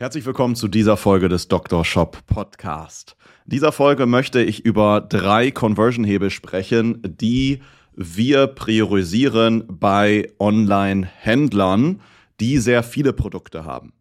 Herzlich 0.00 0.24
willkommen 0.24 0.56
zu 0.56 0.66
dieser 0.66 0.96
Folge 0.96 1.28
des 1.28 1.48
Dr. 1.48 1.84
Shop 1.84 2.24
Podcast. 2.26 3.16
In 3.44 3.50
dieser 3.50 3.70
Folge 3.70 4.06
möchte 4.06 4.42
ich 4.42 4.64
über 4.64 5.02
drei 5.02 5.50
Conversion-Hebel 5.50 6.30
sprechen, 6.30 7.02
die 7.04 7.60
wir 7.94 8.46
priorisieren 8.46 9.64
bei 9.68 10.32
Online-Händlern, 10.38 12.00
die 12.40 12.56
sehr 12.56 12.82
viele 12.82 13.12
Produkte 13.12 13.66
haben. 13.66 13.92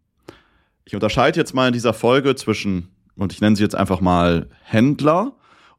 Ich 0.85 0.95
unterscheide 0.95 1.37
jetzt 1.37 1.53
mal 1.53 1.67
in 1.67 1.73
dieser 1.73 1.93
Folge 1.93 2.33
zwischen, 2.35 2.87
und 3.17 3.33
ich 3.33 3.41
nenne 3.41 3.57
sie 3.57 3.63
jetzt 3.63 3.75
einfach 3.75 3.99
mal 3.99 4.47
Händler 4.63 5.33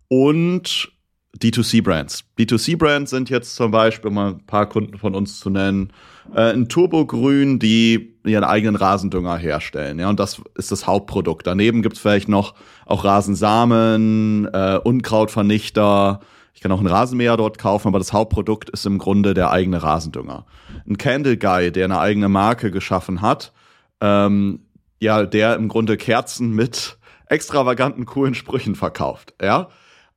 und 0.09 0.93
D2C-Brands. 1.39 2.25
D2C-Brands 2.39 3.11
sind 3.11 3.31
jetzt 3.31 3.55
zum 3.55 3.71
Beispiel, 3.71 4.09
um 4.09 4.15
mal 4.15 4.31
ein 4.33 4.47
paar 4.47 4.69
Kunden 4.69 4.99
von 4.99 5.15
uns 5.15 5.39
zu 5.39 5.49
nennen, 5.49 5.93
äh, 6.35 6.53
ein 6.53 6.69
Turbogrün, 6.69 7.59
die 7.59 8.15
ihren 8.25 8.45
eigenen 8.45 8.77
Rasendünger 8.77 9.37
herstellen. 9.37 9.99
Ja, 9.99 10.09
und 10.09 10.21
das 10.21 10.43
ist 10.57 10.73
das 10.73 10.87
Hauptprodukt. 10.87 11.47
Daneben 11.47 11.83
gibt's 11.83 12.01
vielleicht 12.01 12.29
noch 12.29 12.55
auch 12.85 13.05
Rasensamen, 13.05 14.49
äh, 14.53 14.79
Unkrautvernichter. 14.83 16.21
Ich 16.53 16.61
kann 16.61 16.73
auch 16.73 16.79
einen 16.81 16.89
Rasenmäher 16.89 17.37
dort 17.37 17.59
kaufen, 17.59 17.89
aber 17.89 17.99
das 17.99 18.13
Hauptprodukt 18.13 18.69
ist 18.71 18.85
im 18.85 18.99
Grunde 18.99 19.33
der 19.33 19.51
eigene 19.51 19.83
Rasendünger. 19.83 20.45
Ein 20.87 20.99
Candle 20.99 21.39
Guy, 21.39 21.71
der 21.71 21.85
eine 21.85 22.01
eigene 22.01 22.29
Marke 22.29 22.71
geschaffen 22.71 23.23
hat, 23.23 23.53
ähm, 24.01 24.61
ja, 24.99 25.25
der 25.25 25.55
im 25.55 25.69
Grunde 25.69 25.97
Kerzen 25.97 26.51
mit 26.51 26.99
extravaganten, 27.27 28.05
coolen 28.05 28.35
Sprüchen 28.35 28.75
verkauft. 28.75 29.35
Ja, 29.41 29.69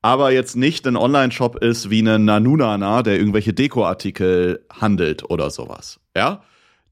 aber 0.04 0.34
jetzt 0.34 0.58
nicht 0.58 0.86
ein 0.86 0.98
Online-Shop 0.98 1.56
ist 1.56 1.90
wie 1.90 2.00
eine 2.00 2.20
Nanunana, 2.20 3.04
der 3.04 3.18
irgendwelche 3.18 3.54
Dekoartikel 3.54 4.66
handelt 4.70 5.28
oder 5.30 5.50
sowas. 5.50 6.02
Ja, 6.16 6.44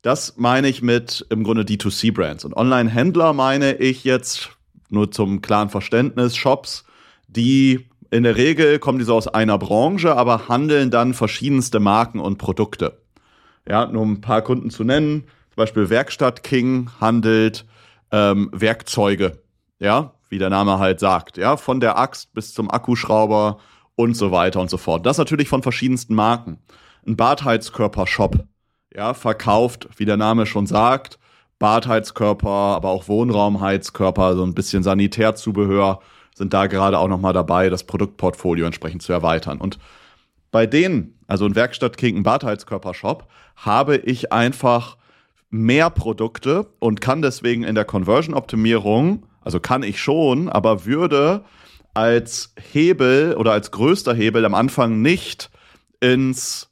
das 0.02 0.38
meine 0.38 0.70
ich 0.70 0.82
mit 0.82 1.26
im 1.30 1.44
Grunde 1.44 1.64
D2C-Brands. 1.64 2.46
Und 2.46 2.56
Online-Händler 2.56 3.34
meine 3.34 3.76
ich 3.76 4.06
jetzt 4.06 4.52
nur 4.90 5.12
zum 5.12 5.42
klaren 5.42 5.70
Verständnis 5.70 6.38
Shops, 6.38 6.86
die 7.28 7.86
in 8.12 8.24
der 8.24 8.38
Regel 8.38 8.80
kommen 8.80 8.98
die 8.98 9.06
so 9.06 9.16
aus 9.16 9.28
einer 9.28 9.58
Branche, 9.58 10.16
aber 10.16 10.48
handeln 10.48 10.90
dann 10.90 11.14
verschiedenste 11.14 11.82
Marken 11.82 12.20
und 12.20 12.38
Produkte. 12.38 12.98
Ja, 13.68 13.88
nur 13.88 14.04
um 14.04 14.14
ein 14.14 14.22
paar 14.22 14.42
Kunden 14.42 14.70
zu 14.70 14.86
nennen. 14.86 15.26
Zum 15.50 15.58
Beispiel 15.58 15.90
Werkstatt 15.90 16.44
King 16.44 16.90
handelt 17.02 17.66
ähm, 18.12 18.50
Werkzeuge. 18.54 19.40
Ja, 19.80 20.14
wie 20.32 20.40
der 20.40 20.50
Name 20.50 20.80
halt 20.80 21.00
sagt, 21.00 21.38
ja, 21.38 21.58
von 21.58 21.80
der 21.80 22.00
Axt 22.00 22.34
bis 22.34 22.54
zum 22.54 22.72
Akkuschrauber 22.72 23.60
und 23.96 24.16
so 24.16 24.32
weiter 24.32 24.62
und 24.62 24.70
so 24.70 24.78
fort. 24.78 25.06
Das 25.06 25.18
natürlich 25.18 25.50
von 25.50 25.62
verschiedensten 25.62 26.16
Marken. 26.16 26.58
Ein 27.06 27.18
Badheizkörper-Shop, 27.18 28.46
ja, 28.96 29.14
verkauft, 29.14 29.90
wie 29.98 30.06
der 30.06 30.18
Name 30.18 30.46
schon 30.46 30.68
sagt, 30.68 31.20
Badheizkörper, 31.60 32.50
aber 32.50 32.90
auch 32.90 33.08
Wohnraumheizkörper, 33.08 34.36
so 34.36 34.44
ein 34.44 34.56
bisschen 34.56 34.84
Sanitärzubehör 34.84 36.00
sind 36.34 36.54
da 36.54 36.68
gerade 36.68 36.98
auch 36.98 37.10
noch 37.10 37.20
mal 37.20 37.34
dabei, 37.34 37.70
das 37.70 37.84
Produktportfolio 37.84 38.66
entsprechend 38.66 39.04
zu 39.04 39.12
erweitern. 39.12 39.60
Und 39.60 39.80
bei 40.50 40.66
denen, 40.66 41.20
also 41.28 41.46
ein 41.46 41.56
Werkstatt 41.56 41.98
King, 41.98 42.18
ein 42.18 42.24
Badheizkörper-Shop, 42.24 43.28
habe 43.58 43.98
ich 43.98 44.32
einfach 44.32 44.98
mehr 45.50 45.90
Produkte 45.90 46.68
und 46.80 47.02
kann 47.02 47.22
deswegen 47.22 47.64
in 47.64 47.76
der 47.76 47.86
Conversion-Optimierung 47.86 49.26
also 49.42 49.60
kann 49.60 49.84
ich 49.84 50.00
schon, 50.02 50.50
aber 50.50 50.86
würde 50.86 51.44
als 51.94 52.54
Hebel 52.72 53.36
oder 53.38 53.52
als 53.52 53.72
größter 53.72 54.14
Hebel 54.14 54.46
am 54.46 54.54
Anfang 54.54 55.02
nicht 55.02 55.50
ins 56.00 56.70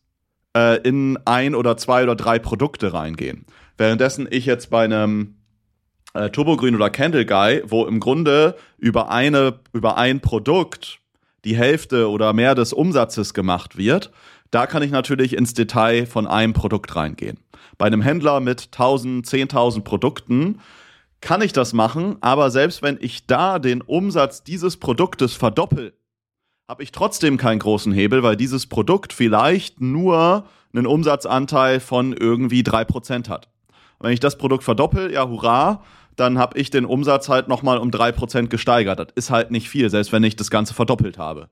äh, 0.55 0.81
in 0.81 1.19
ein 1.25 1.55
oder 1.55 1.77
zwei 1.77 2.03
oder 2.03 2.15
drei 2.15 2.39
Produkte 2.39 2.93
reingehen. 2.93 3.45
Währenddessen 3.77 4.27
ich 4.29 4.45
jetzt 4.45 4.69
bei 4.69 4.83
einem 4.83 5.35
äh, 6.13 6.29
Turbogrün 6.29 6.75
oder 6.75 6.89
Candle 6.89 7.25
Guy, 7.25 7.63
wo 7.65 7.85
im 7.85 7.99
Grunde 7.99 8.55
über 8.77 9.09
eine 9.09 9.59
über 9.73 9.97
ein 9.97 10.21
Produkt 10.21 10.99
die 11.45 11.55
Hälfte 11.55 12.09
oder 12.09 12.33
mehr 12.33 12.55
des 12.55 12.73
Umsatzes 12.73 13.33
gemacht 13.33 13.77
wird, 13.77 14.11
da 14.51 14.65
kann 14.67 14.83
ich 14.83 14.91
natürlich 14.91 15.35
ins 15.35 15.53
Detail 15.53 16.05
von 16.05 16.27
einem 16.27 16.53
Produkt 16.53 16.95
reingehen. 16.95 17.39
Bei 17.77 17.85
einem 17.85 18.01
Händler 18.01 18.39
mit 18.39 18.69
1000, 18.73 19.25
10.000 19.25 19.81
Produkten 19.83 20.59
kann 21.21 21.41
ich 21.41 21.53
das 21.53 21.73
machen, 21.73 22.17
aber 22.21 22.49
selbst 22.49 22.81
wenn 22.81 22.97
ich 23.01 23.25
da 23.25 23.59
den 23.59 23.81
Umsatz 23.81 24.43
dieses 24.43 24.77
Produktes 24.77 25.33
verdoppel, 25.33 25.93
habe 26.67 26.83
ich 26.83 26.91
trotzdem 26.91 27.37
keinen 27.37 27.59
großen 27.59 27.91
Hebel, 27.91 28.23
weil 28.23 28.35
dieses 28.35 28.67
Produkt 28.67 29.11
vielleicht 29.11 29.81
nur 29.81 30.45
einen 30.73 30.85
Umsatzanteil 30.85 31.79
von 31.79 32.13
irgendwie 32.13 32.63
drei 32.63 32.85
Prozent 32.85 33.27
hat. 33.27 33.49
wenn 33.99 34.13
ich 34.13 34.21
das 34.21 34.37
Produkt 34.37 34.63
verdoppel, 34.63 35.11
ja 35.11 35.27
hurra, 35.27 35.83
dann 36.15 36.37
habe 36.37 36.57
ich 36.57 36.69
den 36.69 36.85
Umsatz 36.85 37.27
halt 37.27 37.47
nochmal 37.47 37.79
um 37.79 37.91
drei 37.91 38.11
Prozent 38.11 38.49
gesteigert. 38.49 38.99
Das 38.99 39.07
ist 39.15 39.29
halt 39.29 39.51
nicht 39.51 39.67
viel, 39.69 39.89
selbst 39.89 40.11
wenn 40.11 40.23
ich 40.23 40.35
das 40.35 40.49
Ganze 40.49 40.73
verdoppelt 40.73 41.17
habe. 41.17 41.49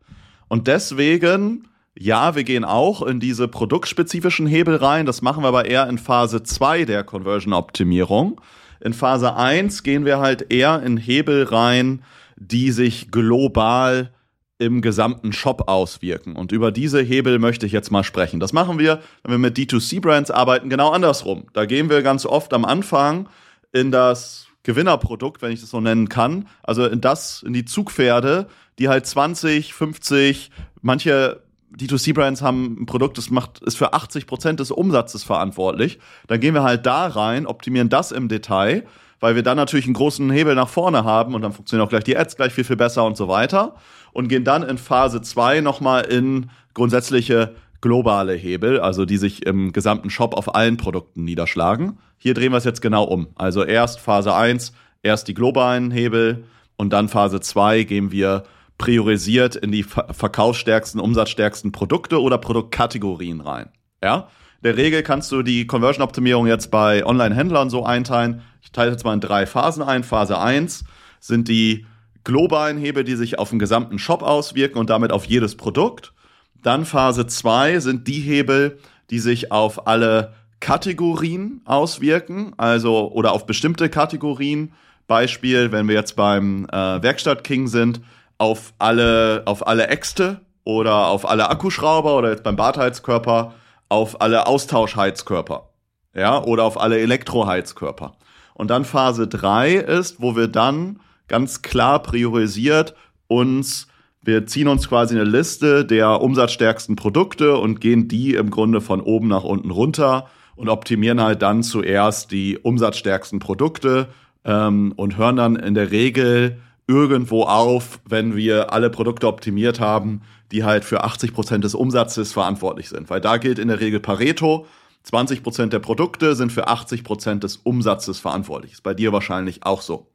Und 0.47 0.67
deswegen, 0.67 1.67
ja, 1.97 2.35
wir 2.35 2.43
gehen 2.43 2.63
auch 2.63 3.01
in 3.01 3.19
diese 3.19 3.47
produktspezifischen 3.47 4.47
Hebel 4.47 4.75
rein. 4.75 5.05
Das 5.05 5.21
machen 5.21 5.43
wir 5.43 5.47
aber 5.47 5.65
eher 5.65 5.89
in 5.89 5.97
Phase 5.97 6.43
zwei 6.43 6.85
der 6.85 7.03
Conversion-Optimierung. 7.03 8.39
In 8.79 8.93
Phase 8.93 9.35
1 9.35 9.83
gehen 9.83 10.05
wir 10.05 10.19
halt 10.19 10.51
eher 10.51 10.81
in 10.83 10.97
Hebel 10.97 11.43
rein, 11.43 12.03
die 12.35 12.71
sich 12.71 13.11
global 13.11 14.11
im 14.59 14.81
gesamten 14.81 15.33
Shop 15.33 15.67
auswirken. 15.67 16.35
Und 16.35 16.51
über 16.51 16.71
diese 16.71 17.01
Hebel 17.01 17.39
möchte 17.39 17.65
ich 17.65 17.71
jetzt 17.71 17.91
mal 17.91 18.03
sprechen. 18.03 18.39
Das 18.39 18.53
machen 18.53 18.79
wir, 18.79 19.01
wenn 19.23 19.31
wir 19.31 19.37
mit 19.37 19.57
D2C-Brands 19.57 20.31
arbeiten, 20.31 20.69
genau 20.69 20.89
andersrum. 20.91 21.45
Da 21.53 21.65
gehen 21.65 21.89
wir 21.89 22.01
ganz 22.01 22.25
oft 22.25 22.53
am 22.53 22.65
Anfang 22.65 23.29
in 23.71 23.91
das 23.91 24.47
Gewinnerprodukt, 24.63 25.41
wenn 25.41 25.51
ich 25.51 25.61
das 25.61 25.69
so 25.69 25.79
nennen 25.79 26.09
kann, 26.09 26.47
also 26.63 26.85
in 26.85 26.99
das, 26.99 27.43
in 27.43 27.53
die 27.53 27.65
Zugpferde, 27.65 28.47
die 28.79 28.89
halt 28.89 29.05
20, 29.05 29.73
50, 29.73 30.51
manche 30.81 31.41
D2C-Brands 31.75 32.41
haben 32.41 32.81
ein 32.81 32.85
Produkt, 32.85 33.17
das 33.17 33.29
macht, 33.29 33.59
ist 33.59 33.77
für 33.77 33.93
80 33.93 34.25
Prozent 34.25 34.59
des 34.59 34.71
Umsatzes 34.71 35.23
verantwortlich. 35.23 35.99
Dann 36.27 36.39
gehen 36.39 36.53
wir 36.53 36.63
halt 36.63 36.85
da 36.85 37.07
rein, 37.07 37.45
optimieren 37.45 37.89
das 37.89 38.11
im 38.11 38.29
Detail, 38.29 38.85
weil 39.19 39.35
wir 39.35 39.43
dann 39.43 39.57
natürlich 39.57 39.85
einen 39.85 39.93
großen 39.93 40.29
Hebel 40.31 40.55
nach 40.55 40.69
vorne 40.69 41.03
haben 41.03 41.35
und 41.35 41.41
dann 41.41 41.51
funktionieren 41.51 41.85
auch 41.85 41.89
gleich 41.89 42.03
die 42.03 42.17
Ads 42.17 42.37
gleich 42.37 42.53
viel, 42.53 42.63
viel 42.63 42.77
besser 42.77 43.03
und 43.03 43.17
so 43.17 43.27
weiter. 43.27 43.75
Und 44.13 44.29
gehen 44.29 44.43
dann 44.43 44.63
in 44.63 44.77
Phase 44.77 45.21
2 45.21 45.61
nochmal 45.61 46.05
in 46.05 46.49
grundsätzliche 46.73 47.55
globale 47.81 48.33
Hebel, 48.33 48.79
also 48.79 49.05
die 49.05 49.17
sich 49.17 49.45
im 49.45 49.73
gesamten 49.73 50.09
Shop 50.09 50.33
auf 50.33 50.55
allen 50.55 50.77
Produkten 50.77 51.23
niederschlagen. 51.23 51.99
Hier 52.17 52.33
drehen 52.33 52.51
wir 52.51 52.57
es 52.57 52.63
jetzt 52.63 52.81
genau 52.81 53.03
um. 53.03 53.27
Also 53.35 53.63
erst 53.63 53.99
Phase 53.99 54.33
1, 54.33 54.73
erst 55.03 55.27
die 55.27 55.33
globalen 55.33 55.91
Hebel 55.91 56.45
und 56.77 56.93
dann 56.93 57.09
Phase 57.09 57.39
2 57.39 57.83
gehen 57.83 58.11
wir 58.11 58.43
priorisiert 58.77 59.55
in 59.55 59.71
die 59.71 59.83
verkaufsstärksten, 59.83 60.99
umsatzstärksten 60.99 61.71
Produkte 61.71 62.21
oder 62.21 62.37
Produktkategorien 62.37 63.41
rein. 63.41 63.69
Ja? 64.03 64.27
In 64.61 64.63
der 64.63 64.77
Regel 64.77 65.03
kannst 65.03 65.31
du 65.31 65.43
die 65.43 65.67
Conversion-Optimierung 65.67 66.47
jetzt 66.47 66.71
bei 66.71 67.05
Online-Händlern 67.05 67.69
so 67.69 67.85
einteilen. 67.85 68.41
Ich 68.61 68.71
teile 68.71 68.91
jetzt 68.91 69.03
mal 69.03 69.13
in 69.13 69.21
drei 69.21 69.45
Phasen 69.45 69.83
ein. 69.83 70.03
Phase 70.03 70.39
1 70.39 70.83
sind 71.19 71.47
die 71.47 71.85
globalen 72.23 72.77
Hebel, 72.77 73.03
die 73.03 73.15
sich 73.15 73.39
auf 73.39 73.51
den 73.51 73.59
gesamten 73.59 73.99
Shop 73.99 74.21
auswirken 74.21 74.77
und 74.77 74.89
damit 74.89 75.11
auf 75.11 75.25
jedes 75.25 75.55
Produkt. 75.55 76.13
Dann 76.61 76.85
Phase 76.85 77.27
2 77.27 77.79
sind 77.79 78.07
die 78.07 78.19
Hebel, 78.19 78.79
die 79.09 79.19
sich 79.19 79.51
auf 79.51 79.87
alle 79.87 80.33
Kategorien 80.59 81.61
auswirken, 81.65 82.53
also 82.57 83.11
oder 83.11 83.31
auf 83.31 83.45
bestimmte 83.45 83.89
Kategorien. 83.89 84.73
Beispiel, 85.07 85.71
wenn 85.71 85.87
wir 85.87 85.95
jetzt 85.95 86.15
beim 86.15 86.65
äh, 86.65 87.01
Werkstatt 87.01 87.43
King 87.43 87.67
sind, 87.67 88.01
auf 88.37 88.73
alle, 88.79 89.43
auf 89.45 89.65
alle 89.67 89.87
Äxte 89.87 90.41
oder 90.63 91.07
auf 91.07 91.27
alle 91.27 91.49
Akkuschrauber 91.49 92.17
oder 92.17 92.29
jetzt 92.31 92.43
beim 92.43 92.55
Badheizkörper 92.55 93.53
auf 93.89 94.21
alle 94.21 94.47
Austauschheizkörper. 94.47 95.69
Ja, 96.13 96.43
oder 96.43 96.63
auf 96.63 96.79
alle 96.79 96.99
Elektroheizkörper. 96.99 98.15
Und 98.53 98.69
dann 98.71 98.85
Phase 98.85 99.27
drei 99.27 99.75
ist, 99.75 100.21
wo 100.21 100.35
wir 100.35 100.47
dann 100.47 100.99
ganz 101.27 101.61
klar 101.61 102.01
priorisiert 102.01 102.95
uns, 103.27 103.87
wir 104.23 104.45
ziehen 104.45 104.67
uns 104.67 104.89
quasi 104.89 105.15
eine 105.15 105.29
Liste 105.29 105.85
der 105.85 106.21
umsatzstärksten 106.21 106.95
Produkte 106.95 107.57
und 107.57 107.79
gehen 107.79 108.07
die 108.07 108.33
im 108.33 108.49
Grunde 108.49 108.81
von 108.81 108.99
oben 108.99 109.27
nach 109.27 109.43
unten 109.43 109.71
runter 109.71 110.27
und 110.55 110.69
optimieren 110.69 111.21
halt 111.21 111.41
dann 111.43 111.63
zuerst 111.63 112.31
die 112.31 112.57
umsatzstärksten 112.57 113.39
Produkte 113.39 114.07
ähm, 114.43 114.91
und 114.95 115.17
hören 115.17 115.35
dann 115.35 115.55
in 115.55 115.75
der 115.75 115.91
Regel 115.91 116.57
irgendwo 116.87 117.43
auf, 117.43 117.99
wenn 118.05 118.35
wir 118.35 118.73
alle 118.73 118.89
Produkte 118.89 119.27
optimiert 119.27 119.79
haben, 119.79 120.21
die 120.51 120.63
halt 120.63 120.85
für 120.85 121.03
80 121.03 121.33
Prozent 121.33 121.63
des 121.63 121.75
Umsatzes 121.75 122.31
verantwortlich 122.31 122.89
sind. 122.89 123.09
Weil 123.09 123.21
da 123.21 123.37
gilt 123.37 123.59
in 123.59 123.67
der 123.67 123.79
Regel 123.79 123.99
Pareto. 123.99 124.65
20 125.03 125.43
Prozent 125.43 125.73
der 125.73 125.79
Produkte 125.79 126.35
sind 126.35 126.51
für 126.51 126.67
80 126.67 127.03
Prozent 127.03 127.43
des 127.43 127.57
Umsatzes 127.57 128.19
verantwortlich. 128.19 128.73
Ist 128.73 128.83
bei 128.83 128.93
dir 128.93 129.13
wahrscheinlich 129.13 129.65
auch 129.65 129.81
so. 129.81 130.11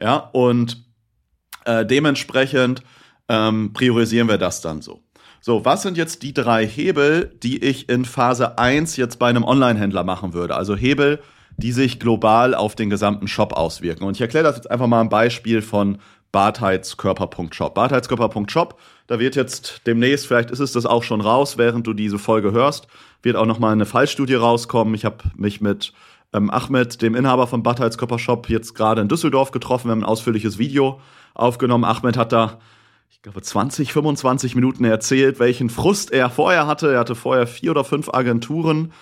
Ja, 0.00 0.16
und 0.16 0.84
äh, 1.64 1.84
dementsprechend 1.84 2.82
ähm, 3.28 3.72
priorisieren 3.72 4.28
wir 4.28 4.38
das 4.38 4.60
dann 4.60 4.80
so. 4.80 5.02
So, 5.40 5.64
was 5.64 5.82
sind 5.82 5.96
jetzt 5.96 6.22
die 6.22 6.34
drei 6.34 6.66
Hebel, 6.66 7.36
die 7.42 7.62
ich 7.62 7.88
in 7.88 8.04
Phase 8.04 8.58
1 8.58 8.96
jetzt 8.96 9.18
bei 9.18 9.28
einem 9.28 9.44
Online-Händler 9.44 10.02
machen 10.02 10.34
würde? 10.34 10.56
Also 10.56 10.76
Hebel, 10.76 11.20
die 11.58 11.72
sich 11.72 11.98
global 11.98 12.54
auf 12.54 12.74
den 12.76 12.88
gesamten 12.88 13.28
Shop 13.28 13.52
auswirken. 13.52 14.04
Und 14.04 14.16
ich 14.16 14.20
erkläre 14.20 14.44
das 14.44 14.56
jetzt 14.56 14.70
einfach 14.70 14.86
mal 14.86 15.00
am 15.00 15.08
Beispiel 15.08 15.60
von 15.60 15.98
bartheitskörper.shop. 16.30 17.74
Bartheitskörper.shop, 17.74 18.78
da 19.08 19.18
wird 19.18 19.34
jetzt 19.34 19.82
demnächst, 19.86 20.26
vielleicht 20.26 20.50
ist 20.50 20.60
es 20.60 20.72
das 20.72 20.86
auch 20.86 21.02
schon 21.02 21.20
raus, 21.20 21.58
während 21.58 21.86
du 21.86 21.94
diese 21.94 22.18
Folge 22.18 22.52
hörst, 22.52 22.86
wird 23.22 23.36
auch 23.36 23.46
noch 23.46 23.58
mal 23.58 23.72
eine 23.72 23.86
Fallstudie 23.86 24.34
rauskommen. 24.34 24.94
Ich 24.94 25.04
habe 25.04 25.16
mich 25.36 25.60
mit 25.60 25.92
ähm, 26.32 26.50
Ahmed, 26.50 27.02
dem 27.02 27.16
Inhaber 27.16 27.48
von 27.48 27.62
Bartheitskörper.shop, 27.62 28.48
jetzt 28.48 28.74
gerade 28.74 29.00
in 29.00 29.08
Düsseldorf 29.08 29.50
getroffen. 29.50 29.88
Wir 29.88 29.92
haben 29.92 30.02
ein 30.02 30.08
ausführliches 30.08 30.58
Video 30.58 31.00
aufgenommen. 31.34 31.84
Ahmed 31.84 32.16
hat 32.16 32.32
da 32.32 32.58
ich 33.10 33.22
glaube, 33.22 33.42
20, 33.42 33.92
25 33.92 34.54
Minuten 34.54 34.84
erzählt, 34.84 35.40
welchen 35.40 35.70
Frust 35.70 36.12
er 36.12 36.30
vorher 36.30 36.68
hatte. 36.68 36.92
Er 36.92 37.00
hatte 37.00 37.16
vorher 37.16 37.48
vier 37.48 37.72
oder 37.72 37.82
fünf 37.82 38.08
Agenturen, 38.14 38.92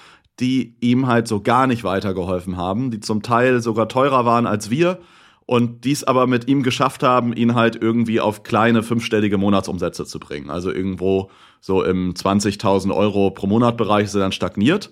die 0.40 0.76
ihm 0.80 1.06
halt 1.06 1.28
so 1.28 1.40
gar 1.40 1.66
nicht 1.66 1.84
weitergeholfen 1.84 2.56
haben, 2.56 2.90
die 2.90 3.00
zum 3.00 3.22
Teil 3.22 3.60
sogar 3.60 3.88
teurer 3.88 4.24
waren 4.24 4.46
als 4.46 4.70
wir 4.70 4.98
und 5.46 5.84
dies 5.84 6.04
aber 6.04 6.26
mit 6.26 6.48
ihm 6.48 6.62
geschafft 6.62 7.02
haben, 7.02 7.32
ihn 7.32 7.54
halt 7.54 7.80
irgendwie 7.80 8.20
auf 8.20 8.42
kleine 8.42 8.82
fünfstellige 8.82 9.38
Monatsumsätze 9.38 10.04
zu 10.04 10.18
bringen. 10.18 10.50
Also 10.50 10.72
irgendwo 10.72 11.30
so 11.60 11.84
im 11.84 12.14
20.000 12.14 12.94
Euro 12.94 13.30
pro 13.30 13.46
Monat 13.46 13.76
Bereich 13.76 14.06
ist 14.06 14.14
er 14.14 14.20
dann 14.20 14.32
stagniert. 14.32 14.90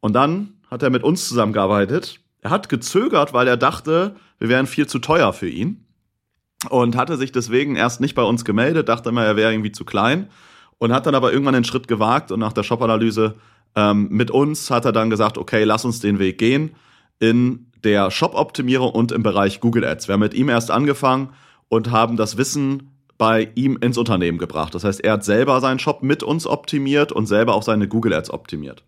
Und 0.00 0.14
dann 0.14 0.54
hat 0.70 0.84
er 0.84 0.90
mit 0.90 1.02
uns 1.02 1.28
zusammengearbeitet. 1.28 2.20
Er 2.40 2.50
hat 2.50 2.68
gezögert, 2.68 3.32
weil 3.32 3.48
er 3.48 3.56
dachte, 3.56 4.14
wir 4.38 4.48
wären 4.48 4.68
viel 4.68 4.86
zu 4.86 5.00
teuer 5.00 5.32
für 5.32 5.48
ihn 5.48 5.84
und 6.70 6.96
hatte 6.96 7.16
sich 7.16 7.32
deswegen 7.32 7.74
erst 7.74 8.00
nicht 8.00 8.14
bei 8.14 8.22
uns 8.22 8.44
gemeldet, 8.44 8.88
dachte 8.88 9.08
immer, 9.08 9.24
er 9.24 9.36
wäre 9.36 9.52
irgendwie 9.52 9.72
zu 9.72 9.84
klein 9.84 10.28
und 10.78 10.92
hat 10.92 11.06
dann 11.06 11.16
aber 11.16 11.32
irgendwann 11.32 11.54
den 11.54 11.64
Schritt 11.64 11.88
gewagt 11.88 12.30
und 12.30 12.38
nach 12.38 12.52
der 12.52 12.62
Shop-Analyse 12.62 13.34
ähm, 13.74 14.08
mit 14.10 14.30
uns 14.30 14.70
hat 14.70 14.84
er 14.84 14.92
dann 14.92 15.10
gesagt, 15.10 15.38
okay, 15.38 15.64
lass 15.64 15.84
uns 15.84 16.00
den 16.00 16.18
Weg 16.18 16.38
gehen 16.38 16.74
in 17.20 17.66
der 17.84 18.10
Shop-Optimierung 18.10 18.90
und 18.90 19.12
im 19.12 19.22
Bereich 19.22 19.60
Google 19.60 19.84
Ads. 19.84 20.08
Wir 20.08 20.14
haben 20.14 20.20
mit 20.20 20.34
ihm 20.34 20.48
erst 20.48 20.70
angefangen 20.70 21.30
und 21.68 21.90
haben 21.90 22.16
das 22.16 22.36
Wissen 22.36 22.90
bei 23.18 23.50
ihm 23.54 23.76
ins 23.80 23.98
Unternehmen 23.98 24.38
gebracht. 24.38 24.74
Das 24.74 24.84
heißt, 24.84 25.00
er 25.00 25.14
hat 25.14 25.24
selber 25.24 25.60
seinen 25.60 25.78
Shop 25.78 26.02
mit 26.02 26.22
uns 26.22 26.46
optimiert 26.46 27.12
und 27.12 27.26
selber 27.26 27.54
auch 27.54 27.62
seine 27.62 27.88
Google 27.88 28.14
Ads 28.14 28.30
optimiert. 28.30 28.84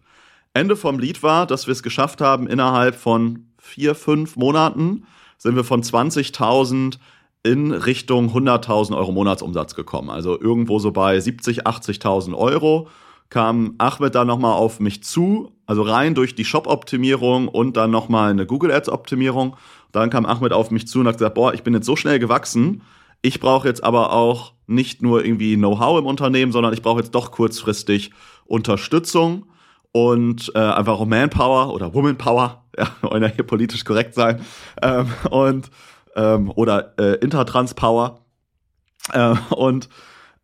Ende 0.54 0.76
vom 0.76 0.98
Lied 0.98 1.22
war, 1.22 1.46
dass 1.46 1.66
wir 1.66 1.72
es 1.72 1.82
geschafft 1.82 2.20
haben, 2.20 2.46
innerhalb 2.46 2.94
von 2.94 3.46
vier, 3.58 3.94
fünf 3.94 4.36
Monaten 4.36 5.04
sind 5.38 5.56
wir 5.56 5.64
von 5.64 5.82
20.000 5.82 6.98
in 7.42 7.72
Richtung 7.72 8.30
100.000 8.30 8.96
Euro 8.96 9.12
Monatsumsatz 9.12 9.74
gekommen. 9.74 10.10
Also 10.10 10.38
irgendwo 10.38 10.78
so 10.78 10.92
bei 10.92 11.18
70, 11.18 11.66
80.000 11.66 12.36
Euro 12.36 12.88
kam 13.30 13.76
Ahmed 13.78 14.14
dann 14.14 14.26
nochmal 14.26 14.52
auf 14.52 14.80
mich 14.80 15.02
zu, 15.04 15.52
also 15.66 15.82
rein 15.82 16.14
durch 16.14 16.34
die 16.34 16.44
Shop-Optimierung 16.44 17.48
und 17.48 17.76
dann 17.76 17.90
nochmal 17.90 18.30
eine 18.30 18.44
Google 18.44 18.72
Ads-Optimierung. 18.72 19.56
Dann 19.92 20.10
kam 20.10 20.26
Ahmed 20.26 20.52
auf 20.52 20.70
mich 20.70 20.86
zu 20.88 21.00
und 21.00 21.06
hat 21.06 21.18
gesagt, 21.18 21.34
boah, 21.34 21.54
ich 21.54 21.62
bin 21.62 21.72
jetzt 21.72 21.86
so 21.86 21.96
schnell 21.96 22.18
gewachsen, 22.18 22.82
ich 23.22 23.38
brauche 23.38 23.68
jetzt 23.68 23.84
aber 23.84 24.12
auch 24.12 24.54
nicht 24.66 25.02
nur 25.02 25.24
irgendwie 25.24 25.56
Know-how 25.56 25.98
im 25.98 26.06
Unternehmen, 26.06 26.52
sondern 26.52 26.72
ich 26.72 26.82
brauche 26.82 27.00
jetzt 27.00 27.14
doch 27.14 27.30
kurzfristig 27.30 28.12
Unterstützung 28.46 29.46
und 29.92 30.52
äh, 30.54 30.58
einfach 30.58 30.94
auch 30.94 31.06
Manpower 31.06 31.72
oder 31.74 31.92
Womanpower, 31.94 32.64
ja, 32.78 32.88
wollen 33.02 33.22
ja 33.22 33.28
hier 33.28 33.44
politisch 33.44 33.84
korrekt 33.84 34.14
sein, 34.14 34.40
ähm, 34.82 35.06
und 35.30 35.70
ähm, 36.16 36.50
oder 36.54 36.94
äh, 36.98 37.16
Intertrans-Power. 37.16 38.20
Äh, 39.12 39.34
und 39.50 39.88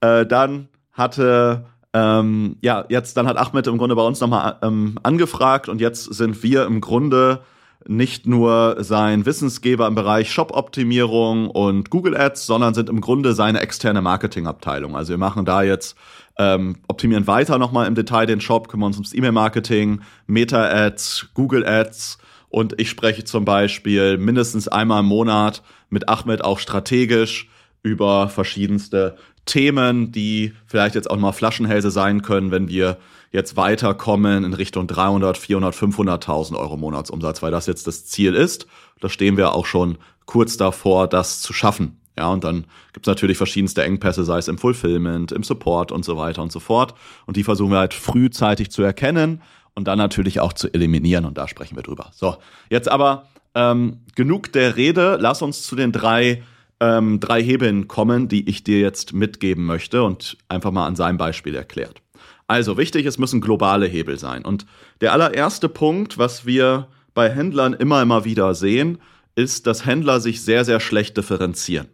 äh, 0.00 0.26
dann 0.26 0.68
hatte 0.92 1.66
ähm, 1.92 2.56
ja, 2.60 2.84
jetzt 2.88 3.16
dann 3.16 3.26
hat 3.26 3.36
Ahmed 3.36 3.66
im 3.66 3.78
Grunde 3.78 3.96
bei 3.96 4.02
uns 4.02 4.20
nochmal 4.20 4.56
ähm, 4.62 4.98
angefragt 5.02 5.68
und 5.68 5.80
jetzt 5.80 6.04
sind 6.04 6.42
wir 6.42 6.66
im 6.66 6.80
Grunde 6.80 7.40
nicht 7.88 8.26
nur 8.26 8.76
sein 8.80 9.26
Wissensgeber 9.26 9.86
im 9.86 9.94
Bereich 9.94 10.30
Shop-Optimierung 10.32 11.48
und 11.48 11.90
Google 11.90 12.16
Ads, 12.16 12.46
sondern 12.46 12.74
sind 12.74 12.88
im 12.88 13.00
Grunde 13.00 13.32
seine 13.32 13.60
externe 13.60 14.02
Marketingabteilung. 14.02 14.96
Also 14.96 15.10
wir 15.10 15.18
machen 15.18 15.44
da 15.44 15.62
jetzt, 15.62 15.96
ähm, 16.38 16.76
optimieren 16.88 17.26
weiter 17.26 17.58
nochmal 17.58 17.86
im 17.86 17.94
Detail 17.94 18.26
den 18.26 18.40
Shop, 18.40 18.68
kümmern 18.68 18.88
uns 18.88 18.96
ums 18.96 19.14
E-Mail-Marketing, 19.14 20.00
Meta-Ads, 20.26 21.28
Google 21.34 21.66
Ads 21.66 22.18
und 22.48 22.78
ich 22.80 22.90
spreche 22.90 23.24
zum 23.24 23.44
Beispiel 23.44 24.18
mindestens 24.18 24.68
einmal 24.68 25.00
im 25.00 25.06
Monat 25.06 25.62
mit 25.88 26.08
Ahmed 26.08 26.44
auch 26.44 26.58
strategisch 26.58 27.48
über 27.82 28.28
verschiedenste 28.28 29.16
Themen, 29.46 30.12
die 30.12 30.52
vielleicht 30.66 30.94
jetzt 30.94 31.10
auch 31.10 31.16
mal 31.16 31.32
Flaschenhälse 31.32 31.90
sein 31.90 32.22
können, 32.22 32.50
wenn 32.50 32.68
wir 32.68 32.98
jetzt 33.30 33.56
weiterkommen 33.56 34.44
in 34.44 34.54
Richtung 34.54 34.86
300, 34.86 35.38
400, 35.38 35.74
500.000 35.74 36.58
Euro 36.58 36.76
Monatsumsatz, 36.76 37.42
weil 37.42 37.50
das 37.50 37.66
jetzt 37.66 37.86
das 37.86 38.06
Ziel 38.06 38.34
ist. 38.34 38.66
Da 39.00 39.08
stehen 39.08 39.36
wir 39.36 39.52
auch 39.52 39.66
schon 39.66 39.98
kurz 40.26 40.56
davor, 40.56 41.08
das 41.08 41.40
zu 41.40 41.52
schaffen. 41.52 42.00
Ja, 42.18 42.28
und 42.28 42.44
dann 42.44 42.64
gibt's 42.92 43.06
natürlich 43.06 43.36
verschiedenste 43.36 43.84
Engpässe, 43.84 44.24
sei 44.24 44.38
es 44.38 44.48
im 44.48 44.58
Fulfillment, 44.58 45.32
im 45.32 45.42
Support 45.42 45.92
und 45.92 46.04
so 46.04 46.16
weiter 46.16 46.42
und 46.42 46.50
so 46.50 46.60
fort. 46.60 46.94
Und 47.26 47.36
die 47.36 47.44
versuchen 47.44 47.72
wir 47.72 47.78
halt 47.78 47.94
frühzeitig 47.94 48.70
zu 48.70 48.82
erkennen 48.82 49.42
und 49.74 49.86
dann 49.86 49.98
natürlich 49.98 50.40
auch 50.40 50.54
zu 50.54 50.72
eliminieren. 50.72 51.26
Und 51.26 51.36
da 51.36 51.46
sprechen 51.46 51.76
wir 51.76 51.82
drüber. 51.82 52.10
So, 52.14 52.36
jetzt 52.70 52.88
aber 52.88 53.26
ähm, 53.54 54.00
genug 54.14 54.50
der 54.52 54.76
Rede. 54.76 55.18
Lass 55.20 55.42
uns 55.42 55.62
zu 55.62 55.76
den 55.76 55.92
drei 55.92 56.42
ähm, 56.80 57.20
drei 57.20 57.42
Hebeln 57.42 57.88
kommen, 57.88 58.28
die 58.28 58.48
ich 58.48 58.64
dir 58.64 58.80
jetzt 58.80 59.12
mitgeben 59.12 59.64
möchte 59.64 60.02
und 60.02 60.36
einfach 60.48 60.70
mal 60.70 60.86
an 60.86 60.96
seinem 60.96 61.16
Beispiel 61.18 61.54
erklärt. 61.54 62.02
Also 62.46 62.76
wichtig, 62.78 63.06
es 63.06 63.18
müssen 63.18 63.40
globale 63.40 63.86
Hebel 63.86 64.18
sein. 64.18 64.44
Und 64.44 64.66
der 65.00 65.12
allererste 65.12 65.68
Punkt, 65.68 66.18
was 66.18 66.46
wir 66.46 66.88
bei 67.14 67.30
Händlern 67.30 67.72
immer, 67.72 68.02
immer 68.02 68.24
wieder 68.24 68.54
sehen, 68.54 68.98
ist, 69.34 69.66
dass 69.66 69.84
Händler 69.84 70.20
sich 70.20 70.42
sehr, 70.42 70.64
sehr 70.64 70.80
schlecht 70.80 71.16
differenzieren. 71.16 71.88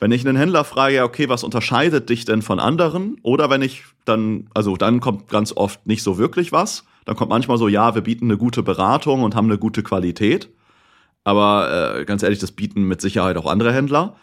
Wenn 0.00 0.12
ich 0.12 0.26
einen 0.26 0.36
Händler 0.36 0.64
frage, 0.64 1.02
okay, 1.04 1.28
was 1.28 1.44
unterscheidet 1.44 2.10
dich 2.10 2.24
denn 2.24 2.42
von 2.42 2.58
anderen? 2.58 3.16
Oder 3.22 3.48
wenn 3.48 3.62
ich 3.62 3.84
dann, 4.04 4.48
also 4.52 4.76
dann 4.76 5.00
kommt 5.00 5.28
ganz 5.28 5.52
oft 5.52 5.86
nicht 5.86 6.02
so 6.02 6.18
wirklich 6.18 6.52
was. 6.52 6.84
Dann 7.04 7.16
kommt 7.16 7.30
manchmal 7.30 7.58
so, 7.58 7.68
ja, 7.68 7.94
wir 7.94 8.02
bieten 8.02 8.26
eine 8.26 8.36
gute 8.36 8.62
Beratung 8.62 9.22
und 9.22 9.34
haben 9.34 9.46
eine 9.46 9.58
gute 9.58 9.82
Qualität. 9.82 10.50
Aber 11.24 11.98
äh, 11.98 12.04
ganz 12.04 12.22
ehrlich, 12.22 12.38
das 12.38 12.52
bieten 12.52 12.84
mit 12.84 13.00
Sicherheit 13.00 13.36
auch 13.36 13.46
andere 13.46 13.72
Händler. 13.72 14.16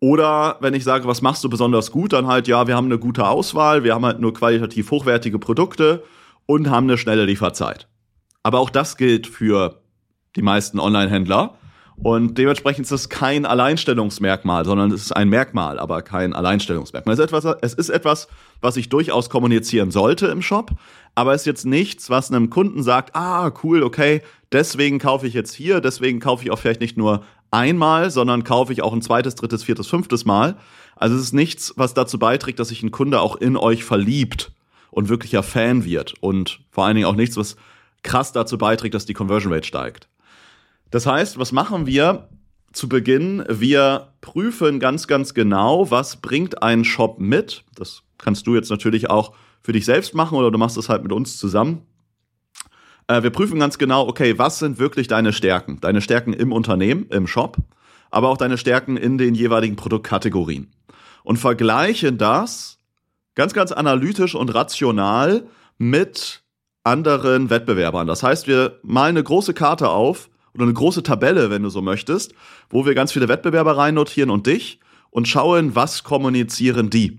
Oder 0.00 0.58
wenn 0.60 0.74
ich 0.74 0.84
sage, 0.84 1.08
was 1.08 1.22
machst 1.22 1.42
du 1.42 1.48
besonders 1.48 1.90
gut, 1.90 2.12
dann 2.12 2.26
halt, 2.26 2.46
ja, 2.46 2.66
wir 2.66 2.76
haben 2.76 2.86
eine 2.86 2.98
gute 2.98 3.26
Auswahl, 3.26 3.84
wir 3.84 3.94
haben 3.94 4.04
halt 4.04 4.20
nur 4.20 4.34
qualitativ 4.34 4.90
hochwertige 4.90 5.38
Produkte 5.38 6.04
und 6.44 6.68
haben 6.68 6.86
eine 6.86 6.98
schnelle 6.98 7.24
Lieferzeit. 7.24 7.88
Aber 8.42 8.60
auch 8.60 8.68
das 8.68 8.98
gilt 8.98 9.26
für 9.26 9.80
die 10.36 10.42
meisten 10.42 10.78
Online-Händler. 10.78 11.56
Und 11.96 12.38
dementsprechend 12.38 12.86
ist 12.86 12.90
es 12.90 13.08
kein 13.08 13.46
Alleinstellungsmerkmal, 13.46 14.64
sondern 14.64 14.90
es 14.90 15.02
ist 15.02 15.12
ein 15.12 15.28
Merkmal, 15.28 15.78
aber 15.78 16.02
kein 16.02 16.32
Alleinstellungsmerkmal. 16.32 17.14
Es 17.14 17.20
ist 17.20 17.24
etwas, 17.24 17.56
es 17.60 17.74
ist 17.74 17.88
etwas 17.88 18.28
was 18.64 18.78
ich 18.78 18.88
durchaus 18.88 19.28
kommunizieren 19.28 19.90
sollte 19.90 20.26
im 20.28 20.40
Shop, 20.40 20.72
aber 21.14 21.34
es 21.34 21.42
ist 21.42 21.46
jetzt 21.46 21.66
nichts, 21.66 22.08
was 22.08 22.30
einem 22.30 22.48
Kunden 22.48 22.82
sagt, 22.82 23.14
ah, 23.14 23.52
cool, 23.62 23.82
okay, 23.82 24.22
deswegen 24.52 24.98
kaufe 24.98 25.26
ich 25.26 25.34
jetzt 25.34 25.52
hier, 25.52 25.82
deswegen 25.82 26.18
kaufe 26.18 26.42
ich 26.42 26.50
auch 26.50 26.58
vielleicht 26.58 26.80
nicht 26.80 26.96
nur 26.96 27.24
einmal, 27.50 28.10
sondern 28.10 28.42
kaufe 28.42 28.72
ich 28.72 28.82
auch 28.82 28.94
ein 28.94 29.02
zweites, 29.02 29.34
drittes, 29.34 29.62
viertes, 29.62 29.86
fünftes 29.86 30.24
Mal. 30.24 30.56
Also 30.96 31.14
es 31.14 31.22
ist 31.22 31.32
nichts, 31.34 31.74
was 31.76 31.92
dazu 31.92 32.18
beiträgt, 32.18 32.58
dass 32.58 32.68
sich 32.68 32.82
ein 32.82 32.90
Kunde 32.90 33.20
auch 33.20 33.36
in 33.36 33.58
euch 33.58 33.84
verliebt 33.84 34.52
und 34.90 35.10
wirklicher 35.10 35.42
Fan 35.42 35.84
wird 35.84 36.14
und 36.20 36.60
vor 36.70 36.86
allen 36.86 36.96
Dingen 36.96 37.06
auch 37.06 37.16
nichts, 37.16 37.36
was 37.36 37.56
krass 38.02 38.32
dazu 38.32 38.56
beiträgt, 38.56 38.94
dass 38.94 39.04
die 39.04 39.14
Conversion 39.14 39.52
Rate 39.52 39.66
steigt. 39.66 40.08
Das 40.94 41.06
heißt, 41.06 41.40
was 41.40 41.50
machen 41.50 41.86
wir 41.86 42.28
zu 42.72 42.88
Beginn? 42.88 43.44
Wir 43.48 44.12
prüfen 44.20 44.78
ganz, 44.78 45.08
ganz 45.08 45.34
genau, 45.34 45.90
was 45.90 46.18
bringt 46.20 46.62
ein 46.62 46.84
Shop 46.84 47.18
mit. 47.18 47.64
Das 47.74 48.04
kannst 48.16 48.46
du 48.46 48.54
jetzt 48.54 48.70
natürlich 48.70 49.10
auch 49.10 49.34
für 49.60 49.72
dich 49.72 49.86
selbst 49.86 50.14
machen 50.14 50.38
oder 50.38 50.52
du 50.52 50.58
machst 50.58 50.76
es 50.76 50.88
halt 50.88 51.02
mit 51.02 51.10
uns 51.10 51.36
zusammen. 51.36 51.82
Äh, 53.08 53.24
wir 53.24 53.30
prüfen 53.30 53.58
ganz 53.58 53.76
genau, 53.76 54.06
okay, 54.06 54.38
was 54.38 54.60
sind 54.60 54.78
wirklich 54.78 55.08
deine 55.08 55.32
Stärken? 55.32 55.80
Deine 55.80 56.00
Stärken 56.00 56.32
im 56.32 56.52
Unternehmen, 56.52 57.08
im 57.10 57.26
Shop, 57.26 57.56
aber 58.12 58.28
auch 58.28 58.36
deine 58.36 58.56
Stärken 58.56 58.96
in 58.96 59.18
den 59.18 59.34
jeweiligen 59.34 59.74
Produktkategorien. 59.74 60.70
Und 61.24 61.38
vergleichen 61.38 62.18
das 62.18 62.78
ganz, 63.34 63.52
ganz 63.52 63.72
analytisch 63.72 64.36
und 64.36 64.54
rational 64.54 65.48
mit 65.76 66.44
anderen 66.84 67.50
Wettbewerbern. 67.50 68.06
Das 68.06 68.22
heißt, 68.22 68.46
wir 68.46 68.78
malen 68.84 69.16
eine 69.16 69.24
große 69.24 69.54
Karte 69.54 69.88
auf 69.88 70.30
oder 70.54 70.64
eine 70.64 70.72
große 70.72 71.02
Tabelle, 71.02 71.50
wenn 71.50 71.62
du 71.62 71.68
so 71.68 71.82
möchtest, 71.82 72.34
wo 72.70 72.86
wir 72.86 72.94
ganz 72.94 73.12
viele 73.12 73.28
Wettbewerber 73.28 73.76
rein 73.76 73.94
notieren 73.94 74.30
und 74.30 74.46
dich 74.46 74.80
und 75.10 75.28
schauen, 75.28 75.74
was 75.74 76.04
kommunizieren 76.04 76.90
die. 76.90 77.18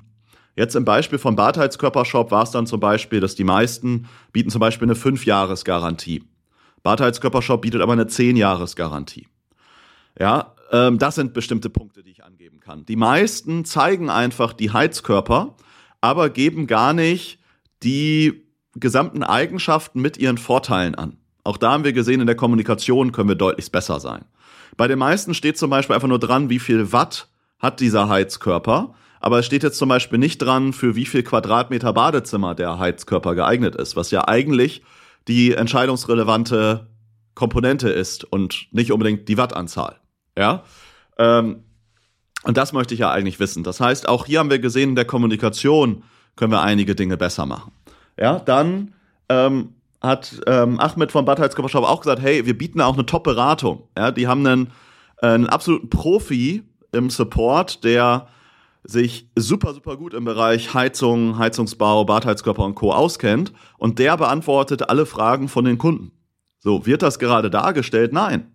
Jetzt 0.55 0.75
im 0.75 0.85
Beispiel 0.85 1.19
vom 1.19 1.35
Bartheitskörpershop 1.35 2.31
war 2.31 2.43
es 2.43 2.51
dann 2.51 2.65
zum 2.65 2.79
Beispiel, 2.79 3.19
dass 3.19 3.35
die 3.35 3.43
meisten 3.43 4.07
bieten 4.31 4.49
zum 4.49 4.61
Beispiel 4.61 4.87
eine 4.87 4.95
5-Jahres-Garantie. 4.95 6.23
Bartheitskörpershop 6.81 7.61
bietet 7.61 7.81
aber 7.81 7.93
eine 7.93 8.05
10-Jahres-Garantie. 8.05 9.27
Ja, 10.17 10.55
ähm, 10.71 10.97
das 10.97 11.15
sind 11.15 11.33
bestimmte 11.33 11.69
Punkte, 11.69 12.03
die 12.03 12.11
ich 12.11 12.23
angeben 12.23 12.61
kann. 12.61 12.85
Die 12.85 12.95
meisten 12.95 13.65
zeigen 13.65 14.09
einfach 14.09 14.53
die 14.53 14.71
Heizkörper, 14.71 15.55
aber 15.99 16.29
geben 16.29 16.67
gar 16.67 16.93
nicht 16.93 17.39
die 17.83 18.45
gesamten 18.75 19.23
Eigenschaften 19.23 20.01
mit 20.01 20.17
ihren 20.17 20.37
Vorteilen 20.37 20.95
an. 20.95 21.17
Auch 21.45 21.57
da 21.57 21.71
haben 21.71 21.83
wir 21.83 21.93
gesehen, 21.93 22.21
in 22.21 22.27
der 22.27 22.35
Kommunikation 22.35 23.11
können 23.11 23.29
wir 23.29 23.35
deutlich 23.35 23.71
besser 23.71 23.99
sein. 23.99 24.25
Bei 24.77 24.87
den 24.87 24.99
meisten 24.99 25.33
steht 25.33 25.57
zum 25.57 25.69
Beispiel 25.69 25.95
einfach 25.95 26.07
nur 26.07 26.19
dran, 26.19 26.49
wie 26.49 26.59
viel 26.59 26.91
Watt 26.91 27.29
hat 27.59 27.79
dieser 27.79 28.09
Heizkörper. 28.09 28.95
Aber 29.19 29.39
es 29.39 29.45
steht 29.45 29.63
jetzt 29.63 29.77
zum 29.77 29.87
Beispiel 29.87 30.17
nicht 30.17 30.39
dran, 30.39 30.73
für 30.73 30.95
wie 30.95 31.05
viel 31.05 31.23
Quadratmeter 31.23 31.93
Badezimmer 31.93 32.55
der 32.55 32.79
Heizkörper 32.79 33.35
geeignet 33.35 33.75
ist, 33.75 33.95
was 33.95 34.11
ja 34.11 34.27
eigentlich 34.27 34.83
die 35.27 35.53
entscheidungsrelevante 35.53 36.87
Komponente 37.35 37.89
ist 37.89 38.23
und 38.23 38.67
nicht 38.71 38.91
unbedingt 38.91 39.29
die 39.29 39.37
Wattanzahl. 39.37 39.99
Ja. 40.37 40.63
Ähm, 41.19 41.63
und 42.43 42.57
das 42.57 42.73
möchte 42.73 42.95
ich 42.95 43.01
ja 43.01 43.11
eigentlich 43.11 43.39
wissen. 43.39 43.63
Das 43.63 43.79
heißt, 43.79 44.07
auch 44.09 44.25
hier 44.25 44.39
haben 44.39 44.49
wir 44.49 44.59
gesehen, 44.59 44.89
in 44.89 44.95
der 44.95 45.05
Kommunikation 45.05 46.03
können 46.35 46.51
wir 46.51 46.61
einige 46.61 46.95
Dinge 46.95 47.17
besser 47.17 47.45
machen. 47.45 47.71
Ja, 48.17 48.39
dann 48.39 48.93
ähm, 49.29 49.74
hat 50.05 50.41
ähm, 50.47 50.79
Ahmed 50.79 51.11
von 51.11 51.25
Bad 51.25 51.39
Heizkörpershop 51.39 51.83
auch 51.83 52.01
gesagt, 52.01 52.21
hey, 52.21 52.45
wir 52.45 52.57
bieten 52.57 52.81
auch 52.81 52.93
eine 52.93 53.05
Top-Beratung. 53.05 53.87
Ja, 53.97 54.11
die 54.11 54.27
haben 54.27 54.45
einen, 54.45 54.67
äh, 55.21 55.27
einen 55.27 55.47
absoluten 55.47 55.89
Profi 55.89 56.63
im 56.91 57.09
Support, 57.09 57.83
der 57.83 58.27
sich 58.83 59.27
super, 59.35 59.73
super 59.73 59.97
gut 59.97 60.13
im 60.13 60.25
Bereich 60.25 60.73
Heizung, 60.73 61.37
Heizungsbau, 61.37 62.05
Badheizkörper 62.05 62.63
und 62.63 62.75
Co. 62.75 62.93
auskennt 62.93 63.51
und 63.77 63.99
der 63.99 64.15
beantwortet 64.17 64.89
alle 64.89 65.05
Fragen 65.05 65.47
von 65.47 65.65
den 65.65 65.77
Kunden. 65.77 66.11
So, 66.59 66.85
wird 66.85 67.01
das 67.01 67.19
gerade 67.19 67.49
dargestellt? 67.49 68.13
Nein. 68.13 68.51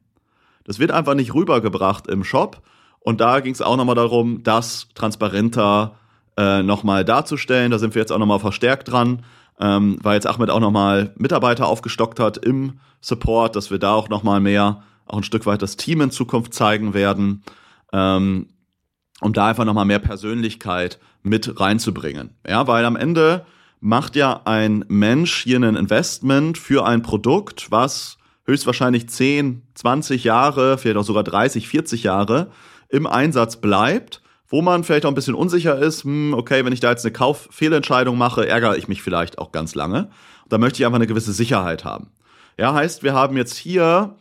Das 0.65 0.79
wird 0.79 0.93
einfach 0.93 1.15
nicht 1.15 1.35
rübergebracht 1.35 2.07
im 2.07 2.23
Shop 2.23 2.63
und 3.01 3.21
da 3.21 3.41
ging 3.41 3.53
es 3.53 3.63
auch 3.63 3.77
nochmal 3.77 3.95
darum, 3.97 4.43
das 4.43 4.89
transparenter 4.95 5.97
äh, 6.37 6.63
nochmal 6.63 7.05
darzustellen. 7.05 7.71
Da 7.71 7.79
sind 7.79 7.95
wir 7.95 8.01
jetzt 8.01 8.13
auch 8.13 8.19
nochmal 8.19 8.39
verstärkt 8.39 8.91
dran, 8.91 9.25
ähm, 9.61 9.99
weil 10.03 10.15
jetzt 10.15 10.27
Ahmed 10.27 10.51
auch 10.51 10.61
nochmal 10.61 11.13
Mitarbeiter 11.17 11.67
aufgestockt 11.67 12.19
hat 12.19 12.39
im 12.39 12.81
Support, 13.01 13.57
dass 13.57 13.71
wir 13.71 13.79
da 13.79 13.93
auch 13.93 14.09
nochmal 14.09 14.41
mehr, 14.41 14.83
auch 15.07 15.19
ein 15.19 15.25
Stück 15.25 15.47
weit 15.47 15.63
das 15.63 15.77
Team 15.77 16.01
in 16.01 16.11
Zukunft 16.11 16.55
zeigen 16.55 16.95
werden. 16.95 17.43
Ähm, 17.93 18.47
um 19.21 19.33
da 19.33 19.49
einfach 19.49 19.65
nochmal 19.65 19.85
mehr 19.85 19.99
Persönlichkeit 19.99 20.99
mit 21.23 21.61
reinzubringen. 21.61 22.31
Ja, 22.47 22.67
weil 22.67 22.85
am 22.85 22.97
Ende 22.97 23.45
macht 23.81 24.17
ja 24.17 24.43
ein 24.45 24.85
Mensch 24.89 25.43
hier 25.43 25.59
ein 25.59 25.77
Investment 25.77 26.59
für 26.59 26.87
ein 26.87 27.03
Produkt, 27.03 27.71
was 27.71 28.19
höchstwahrscheinlich 28.47 29.09
10, 29.09 29.63
20 29.75 30.25
Jahre, 30.25 30.79
vielleicht 30.79 30.97
auch 30.97 31.05
sogar 31.05 31.25
30, 31.25 31.69
40 31.69 32.03
Jahre 32.03 32.51
im 32.89 33.07
Einsatz 33.07 33.57
bleibt, 33.57 34.23
wo 34.51 34.63
man 34.63 34.85
vielleicht 34.85 35.07
auch 35.07 35.11
ein 35.11 35.15
bisschen 35.15 35.35
unsicher 35.35 35.79
ist, 35.79 36.05
hm, 36.05 36.35
okay, 36.35 36.65
wenn 36.65 36.73
ich 36.73 36.81
da 36.81 36.91
jetzt 36.91 37.05
eine 37.05 37.13
Kauffehlentscheidung 37.13 38.19
mache, 38.19 38.47
ärgere 38.47 38.77
ich 38.77 38.89
mich 38.89 39.01
vielleicht 39.01 39.39
auch 39.39 39.53
ganz 39.53 39.75
lange. 39.75 40.11
Da 40.49 40.59
möchte 40.59 40.83
ich 40.83 40.87
einfach 40.87 40.97
eine 40.97 41.07
gewisse 41.07 41.33
Sicherheit 41.33 41.85
haben. 41.85 42.09
Ja, 42.59 42.75
heißt, 42.75 43.05
wir 43.05 43.15
haben 43.15 43.37
jetzt 43.37 43.57
hier 43.57 44.17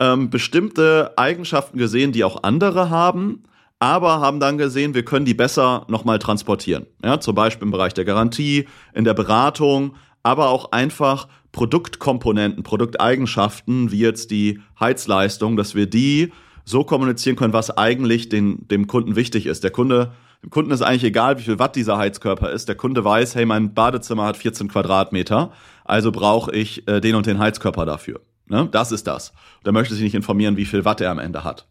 ähm, 0.00 0.30
bestimmte 0.30 1.12
Eigenschaften 1.16 1.78
gesehen, 1.78 2.12
die 2.12 2.24
auch 2.24 2.42
andere 2.42 2.88
haben, 2.88 3.44
aber 3.78 4.20
haben 4.20 4.40
dann 4.40 4.56
gesehen, 4.56 4.94
wir 4.94 5.04
können 5.04 5.26
die 5.26 5.34
besser 5.34 5.84
nochmal 5.88 6.18
transportieren. 6.18 6.86
Ja, 7.04 7.20
zum 7.20 7.34
Beispiel 7.34 7.66
im 7.66 7.70
Bereich 7.70 7.92
der 7.92 8.06
Garantie, 8.06 8.66
in 8.94 9.04
der 9.04 9.14
Beratung, 9.14 9.96
aber 10.22 10.48
auch 10.48 10.72
einfach 10.72 11.28
Produktkomponenten, 11.52 12.62
Produkteigenschaften, 12.62 13.92
wie 13.92 14.00
jetzt 14.00 14.30
die 14.30 14.60
Heizleistung, 14.80 15.56
dass 15.56 15.74
wir 15.74 15.86
die 15.86 16.32
so 16.64 16.84
kommunizieren 16.84 17.36
können, 17.36 17.52
was 17.52 17.76
eigentlich 17.76 18.28
den, 18.28 18.66
dem 18.68 18.86
Kunden 18.86 19.16
wichtig 19.16 19.46
ist. 19.46 19.64
Der 19.64 19.70
Kunde, 19.70 20.12
dem 20.42 20.50
Kunden 20.50 20.70
ist 20.70 20.82
eigentlich 20.82 21.04
egal, 21.04 21.38
wie 21.38 21.42
viel 21.42 21.58
Watt 21.58 21.76
dieser 21.76 21.98
Heizkörper 21.98 22.50
ist. 22.50 22.68
Der 22.68 22.74
Kunde 22.74 23.04
weiß, 23.04 23.34
hey, 23.34 23.46
mein 23.46 23.74
Badezimmer 23.74 24.24
hat 24.24 24.36
14 24.36 24.68
Quadratmeter, 24.68 25.52
also 25.84 26.10
brauche 26.10 26.52
ich 26.52 26.88
äh, 26.88 27.00
den 27.00 27.14
und 27.14 27.26
den 27.26 27.38
Heizkörper 27.38 27.86
dafür. 27.86 28.20
Ne? 28.46 28.68
Das 28.70 28.92
ist 28.92 29.06
das. 29.06 29.32
Der 29.64 29.72
möchte 29.72 29.94
sich 29.94 30.02
nicht 30.02 30.14
informieren, 30.14 30.56
wie 30.56 30.66
viel 30.66 30.84
Watt 30.84 31.00
er 31.00 31.10
am 31.10 31.18
Ende 31.18 31.44
hat. 31.44 31.66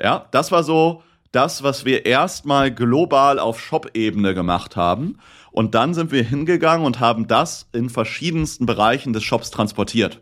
Ja, 0.00 0.26
das 0.30 0.52
war 0.52 0.62
so 0.62 1.02
das, 1.32 1.62
was 1.62 1.84
wir 1.84 2.06
erstmal 2.06 2.72
global 2.72 3.38
auf 3.38 3.60
Shop-Ebene 3.60 4.34
gemacht 4.34 4.76
haben. 4.76 5.18
Und 5.50 5.74
dann 5.74 5.94
sind 5.94 6.10
wir 6.10 6.22
hingegangen 6.24 6.86
und 6.86 7.00
haben 7.00 7.28
das 7.28 7.68
in 7.72 7.88
verschiedensten 7.88 8.66
Bereichen 8.66 9.12
des 9.12 9.22
Shops 9.22 9.50
transportiert. 9.50 10.20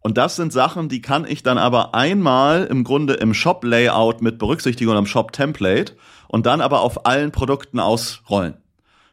Und 0.00 0.16
das 0.16 0.36
sind 0.36 0.52
Sachen, 0.52 0.88
die 0.88 1.02
kann 1.02 1.26
ich 1.26 1.42
dann 1.42 1.58
aber 1.58 1.94
einmal 1.94 2.64
im 2.64 2.84
Grunde 2.84 3.14
im 3.14 3.34
Shop-Layout 3.34 4.22
mit 4.22 4.38
berücksichtigen 4.38 4.90
oder 4.90 5.00
im 5.00 5.06
Shop-Template 5.06 5.94
und 6.28 6.46
dann 6.46 6.60
aber 6.60 6.80
auf 6.82 7.06
allen 7.06 7.32
Produkten 7.32 7.80
ausrollen. 7.80 8.54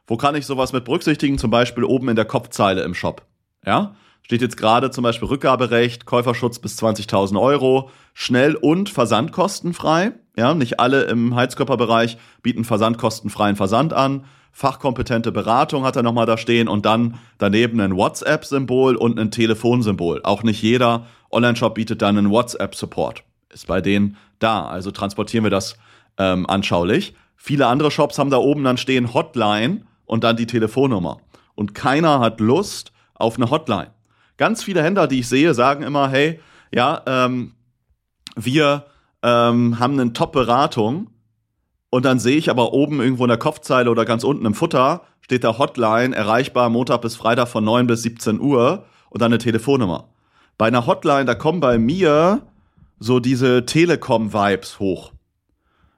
Wo 0.08 0.18
kann 0.18 0.36
ich 0.36 0.46
sowas 0.46 0.74
mit 0.74 0.86
berücksichtigen? 0.86 1.38
Zum 1.38 1.50
Beispiel 1.50 1.84
oben 1.84 2.10
in 2.10 2.16
der 2.16 2.26
Kopfzeile 2.26 2.84
im 2.84 2.94
Shop. 2.94 3.24
Ja? 3.66 3.96
Steht 4.22 4.42
jetzt 4.42 4.58
gerade 4.58 4.92
zum 4.92 5.04
Beispiel 5.04 5.28
Rückgaberecht, 5.28 6.06
Käuferschutz 6.06 6.60
bis 6.60 6.82
20.000 6.82 7.40
Euro, 7.40 7.90
schnell 8.14 8.56
und 8.56 8.90
versandkostenfrei. 8.90 10.14
Ja, 10.38 10.54
nicht 10.54 10.80
alle 10.80 11.04
im 11.04 11.36
Heizkörperbereich 11.36 12.18
bieten 12.42 12.64
versandkostenfreien 12.64 13.56
Versand 13.56 13.94
an. 13.94 14.26
Fachkompetente 14.58 15.34
Beratung 15.34 15.84
hat 15.84 15.98
er 15.98 16.04
nochmal 16.04 16.26
da 16.26 16.38
stehen 16.38 16.70
und 16.70 16.86
dann 16.86 17.20
daneben 17.40 17.82
ein 17.82 17.98
WhatsApp-Symbol 17.98 18.96
und 18.96 19.20
ein 19.20 19.30
Telefonsymbol. 19.30 20.22
Auch 20.24 20.44
nicht 20.44 20.62
jeder 20.62 21.08
Online-Shop 21.30 21.76
bietet 21.76 22.02
dann 22.02 22.18
einen 22.18 22.30
WhatsApp-Support. 22.30 23.26
Ist 23.52 23.68
bei 23.68 23.82
denen 23.82 24.16
da. 24.40 24.66
Also 24.66 24.92
transportieren 24.92 25.44
wir 25.44 25.50
das 25.50 25.76
ähm, 26.18 26.50
anschaulich. 26.50 27.16
Viele 27.36 27.68
andere 27.68 27.92
Shops 27.92 28.18
haben 28.18 28.30
da 28.30 28.38
oben 28.38 28.64
dann 28.64 28.78
stehen 28.78 29.14
Hotline 29.14 29.82
und 30.06 30.24
dann 30.24 30.38
die 30.38 30.48
Telefonnummer. 30.48 31.20
Und 31.56 31.76
keiner 31.76 32.22
hat 32.22 32.40
Lust 32.40 32.94
auf 33.14 33.36
eine 33.36 33.52
Hotline. 33.52 33.92
Ganz 34.38 34.64
viele 34.64 34.82
Händler, 34.82 35.08
die 35.08 35.20
ich 35.20 35.28
sehe, 35.28 35.54
sagen 35.54 35.84
immer, 35.84 36.08
hey, 36.08 36.40
ja, 36.74 37.02
ähm, 37.06 37.56
wir 38.38 38.86
ähm, 39.22 39.80
haben 39.80 40.00
eine 40.00 40.14
Top-Beratung 40.14 41.08
und 41.96 42.04
dann 42.04 42.20
sehe 42.20 42.36
ich 42.36 42.50
aber 42.50 42.74
oben 42.74 43.00
irgendwo 43.00 43.24
in 43.24 43.30
der 43.30 43.38
Kopfzeile 43.38 43.90
oder 43.90 44.04
ganz 44.04 44.26
unten 44.26 44.46
im 44.46 44.54
Futter 44.54 45.04
steht 45.22 45.46
da 45.46 45.58
Hotline, 45.58 46.14
erreichbar 46.14 46.70
Montag 46.70 47.02
bis 47.02 47.16
Freitag 47.16 47.48
von 47.48 47.64
9 47.64 47.88
bis 47.88 48.02
17 48.02 48.42
Uhr 48.42 48.84
und 49.10 49.22
dann 49.22 49.32
eine 49.32 49.38
Telefonnummer. 49.38 50.10
Bei 50.58 50.68
einer 50.68 50.88
Hotline, 50.88 51.24
da 51.24 51.36
kommen 51.36 51.62
bei 51.62 51.78
mir 51.78 52.42
so 53.00 53.22
diese 53.22 53.66
Telekom-Vibes 53.66 54.78
hoch. 54.82 55.14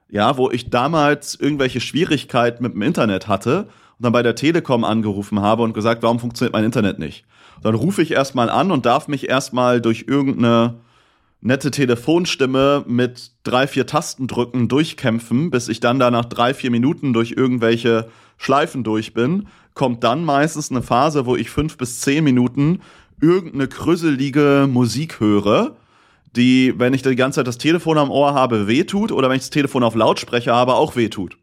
Ja, 0.08 0.36
wo 0.36 0.52
ich 0.52 0.70
damals 0.70 1.34
irgendwelche 1.34 1.80
Schwierigkeiten 1.80 2.62
mit 2.62 2.74
dem 2.74 2.82
Internet 2.82 3.26
hatte 3.26 3.62
und 3.64 4.04
dann 4.04 4.12
bei 4.12 4.22
der 4.22 4.36
Telekom 4.36 4.84
angerufen 4.84 5.42
habe 5.42 5.64
und 5.64 5.72
gesagt, 5.72 6.04
warum 6.04 6.20
funktioniert 6.20 6.52
mein 6.52 6.64
Internet 6.64 7.00
nicht? 7.00 7.24
Dann 7.60 7.74
rufe 7.74 8.02
ich 8.02 8.12
erstmal 8.12 8.50
an 8.50 8.70
und 8.70 8.86
darf 8.86 9.08
mich 9.08 9.28
erstmal 9.28 9.80
durch 9.80 10.04
irgendeine 10.06 10.76
nette 11.40 11.70
Telefonstimme 11.70 12.84
mit 12.86 13.32
drei, 13.44 13.66
vier 13.66 13.86
Tastendrücken 13.86 14.68
durchkämpfen, 14.68 15.50
bis 15.50 15.68
ich 15.68 15.80
dann 15.80 15.98
da 15.98 16.10
nach 16.10 16.24
drei, 16.24 16.54
vier 16.54 16.70
Minuten 16.70 17.12
durch 17.12 17.32
irgendwelche 17.32 18.08
Schleifen 18.36 18.84
durch 18.84 19.14
bin, 19.14 19.48
kommt 19.74 20.02
dann 20.04 20.24
meistens 20.24 20.70
eine 20.70 20.82
Phase, 20.82 21.26
wo 21.26 21.36
ich 21.36 21.50
fünf 21.50 21.76
bis 21.76 22.00
zehn 22.00 22.24
Minuten 22.24 22.80
irgendeine 23.20 23.68
krüsselige 23.68 24.68
Musik 24.70 25.20
höre, 25.20 25.76
die, 26.36 26.74
wenn 26.76 26.94
ich 26.94 27.02
die 27.02 27.16
ganze 27.16 27.36
Zeit 27.36 27.46
das 27.46 27.58
Telefon 27.58 27.98
am 27.98 28.10
Ohr 28.10 28.34
habe, 28.34 28.66
wehtut 28.66 29.12
oder 29.12 29.28
wenn 29.28 29.36
ich 29.36 29.42
das 29.42 29.50
Telefon 29.50 29.82
auf 29.82 29.94
Lautsprecher 29.94 30.54
habe, 30.54 30.74
auch 30.74 30.96
wehtut. 30.96 31.36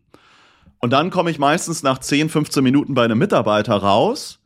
Und 0.80 0.92
dann 0.92 1.10
komme 1.10 1.32
ich 1.32 1.40
meistens 1.40 1.84
nach 1.84 2.00
10, 2.00 2.30
15 2.30 2.64
Minuten 2.64 2.94
bei 2.94 3.06
einem 3.06 3.18
Mitarbeiter 3.18 3.76
raus, 3.76 4.40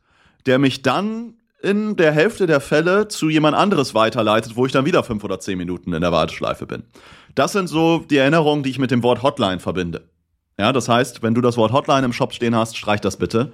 der 0.46 0.58
mich 0.58 0.82
dann 0.82 1.34
in 1.62 1.96
der 1.96 2.12
Hälfte 2.12 2.46
der 2.46 2.60
Fälle 2.60 3.08
zu 3.08 3.28
jemand 3.28 3.56
anderes 3.56 3.94
weiterleitet, 3.94 4.56
wo 4.56 4.66
ich 4.66 4.72
dann 4.72 4.86
wieder 4.86 5.04
fünf 5.04 5.22
oder 5.24 5.40
zehn 5.40 5.58
Minuten 5.58 5.92
in 5.92 6.00
der 6.00 6.12
Warteschleife 6.12 6.66
bin. 6.66 6.84
Das 7.34 7.52
sind 7.52 7.68
so 7.68 7.98
die 7.98 8.16
Erinnerungen, 8.16 8.62
die 8.62 8.70
ich 8.70 8.78
mit 8.78 8.90
dem 8.90 9.02
Wort 9.02 9.22
Hotline 9.22 9.60
verbinde. 9.60 10.08
Ja, 10.58 10.72
das 10.72 10.88
heißt, 10.88 11.22
wenn 11.22 11.34
du 11.34 11.40
das 11.40 11.56
Wort 11.56 11.72
Hotline 11.72 12.04
im 12.04 12.12
Shop 12.12 12.32
stehen 12.32 12.54
hast, 12.54 12.76
streich 12.76 13.00
das 13.00 13.16
bitte 13.16 13.52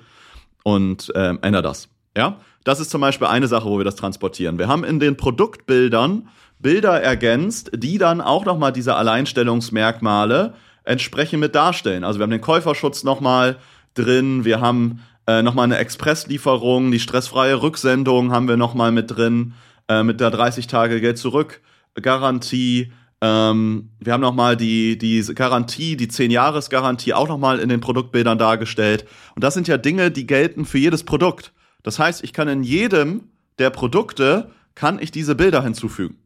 und 0.62 1.12
ähm, 1.14 1.38
änder 1.42 1.62
das. 1.62 1.88
Ja, 2.16 2.40
das 2.64 2.80
ist 2.80 2.90
zum 2.90 3.00
Beispiel 3.00 3.26
eine 3.26 3.46
Sache, 3.46 3.68
wo 3.68 3.78
wir 3.78 3.84
das 3.84 3.96
transportieren. 3.96 4.58
Wir 4.58 4.68
haben 4.68 4.82
in 4.82 4.98
den 4.98 5.16
Produktbildern 5.16 6.28
Bilder 6.58 7.00
ergänzt, 7.00 7.70
die 7.74 7.98
dann 7.98 8.20
auch 8.20 8.44
nochmal 8.44 8.72
diese 8.72 8.96
Alleinstellungsmerkmale 8.96 10.54
entsprechend 10.84 11.40
mit 11.40 11.54
darstellen. 11.54 12.04
Also 12.04 12.18
wir 12.18 12.24
haben 12.24 12.30
den 12.30 12.40
Käuferschutz 12.40 13.04
nochmal 13.04 13.56
drin, 13.94 14.44
wir 14.44 14.60
haben 14.60 15.00
äh, 15.26 15.42
nochmal 15.42 15.64
eine 15.64 15.78
Expresslieferung, 15.78 16.90
die 16.90 17.00
stressfreie 17.00 17.60
Rücksendung 17.62 18.32
haben 18.32 18.48
wir 18.48 18.56
nochmal 18.56 18.92
mit 18.92 19.16
drin, 19.16 19.54
äh, 19.88 20.02
mit 20.02 20.20
der 20.20 20.30
30 20.30 20.66
Tage 20.66 21.00
Geld 21.00 21.18
zurück 21.18 21.60
Garantie. 22.00 22.92
Ähm, 23.20 23.90
wir 23.98 24.12
haben 24.12 24.20
nochmal 24.20 24.56
die, 24.56 24.98
die 24.98 25.22
Garantie, 25.34 25.96
die 25.96 26.08
10-Jahres-Garantie 26.08 27.14
auch 27.14 27.28
nochmal 27.28 27.58
in 27.58 27.68
den 27.68 27.80
Produktbildern 27.80 28.38
dargestellt. 28.38 29.06
Und 29.34 29.42
das 29.42 29.54
sind 29.54 29.68
ja 29.68 29.78
Dinge, 29.78 30.10
die 30.10 30.26
gelten 30.26 30.64
für 30.64 30.78
jedes 30.78 31.04
Produkt. 31.04 31.52
Das 31.82 31.98
heißt, 31.98 32.22
ich 32.24 32.32
kann 32.32 32.48
in 32.48 32.62
jedem 32.62 33.28
der 33.58 33.70
Produkte, 33.70 34.50
kann 34.74 34.98
ich 35.00 35.10
diese 35.10 35.34
Bilder 35.34 35.62
hinzufügen. 35.62 36.18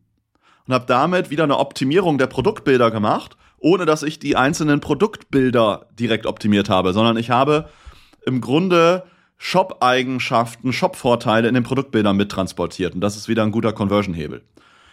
Und 0.66 0.74
habe 0.74 0.86
damit 0.86 1.30
wieder 1.30 1.44
eine 1.44 1.58
Optimierung 1.58 2.18
der 2.18 2.26
Produktbilder 2.26 2.90
gemacht, 2.90 3.36
ohne 3.58 3.86
dass 3.86 4.02
ich 4.02 4.18
die 4.18 4.36
einzelnen 4.36 4.80
Produktbilder 4.80 5.86
direkt 5.98 6.26
optimiert 6.26 6.68
habe, 6.68 6.92
sondern 6.92 7.16
ich 7.16 7.30
habe 7.30 7.68
im 8.24 8.40
Grunde 8.40 9.04
Shop-Eigenschaften, 9.38 10.72
Shop-Vorteile 10.72 11.48
in 11.48 11.54
den 11.54 11.62
Produktbildern 11.62 12.16
mittransportiert. 12.16 12.94
Und 12.94 13.00
das 13.00 13.16
ist 13.16 13.28
wieder 13.28 13.42
ein 13.42 13.52
guter 13.52 13.72
Conversion-Hebel. 13.72 14.42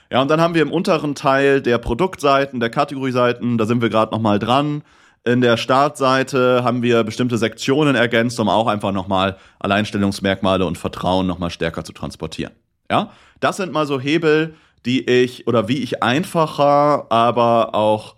Ja, 0.10 0.22
und 0.22 0.30
dann 0.32 0.40
haben 0.40 0.54
wir 0.54 0.62
im 0.62 0.72
unteren 0.72 1.16
Teil 1.16 1.62
der 1.62 1.78
Produktseiten, 1.80 2.62
der 2.62 2.70
Kategorieseiten, 2.70 3.58
da 3.58 3.66
sind 3.66 3.82
wir 3.82 3.90
gerade 3.90 4.14
nochmal 4.14 4.40
dran. 4.40 4.84
In 5.26 5.42
der 5.42 5.58
Startseite 5.58 6.64
haben 6.64 6.82
wir 6.82 7.04
bestimmte 7.04 7.38
Sektionen 7.38 7.96
ergänzt, 7.96 8.40
um 8.40 8.48
auch 8.48 8.68
einfach 8.68 8.94
nochmal 8.94 9.36
Alleinstellungsmerkmale 9.60 10.66
und 10.66 10.78
Vertrauen 10.78 11.28
nochmal 11.28 11.50
stärker 11.50 11.84
zu 11.84 11.92
transportieren. 11.92 12.54
Ja, 12.90 13.12
das 13.42 13.58
sind 13.58 13.74
mal 13.74 13.86
so 13.86 14.00
Hebel, 14.00 14.56
die 14.86 15.06
ich 15.10 15.46
oder 15.48 15.68
wie 15.68 15.80
ich 15.80 16.02
einfacher, 16.02 17.12
aber 17.12 17.76
auch 17.76 18.16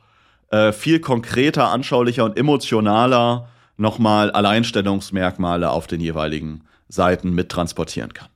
äh, 0.52 0.72
viel 0.72 1.00
konkreter, 1.00 1.70
anschaulicher 1.70 2.26
und 2.26 2.38
emotionaler 2.38 3.48
nochmal 3.80 4.32
Alleinstellungsmerkmale 4.32 5.70
auf 5.72 5.88
den 5.88 6.02
jeweiligen 6.02 6.62
Seiten 6.88 7.32
mittransportieren 7.34 8.14
kann. 8.14 8.30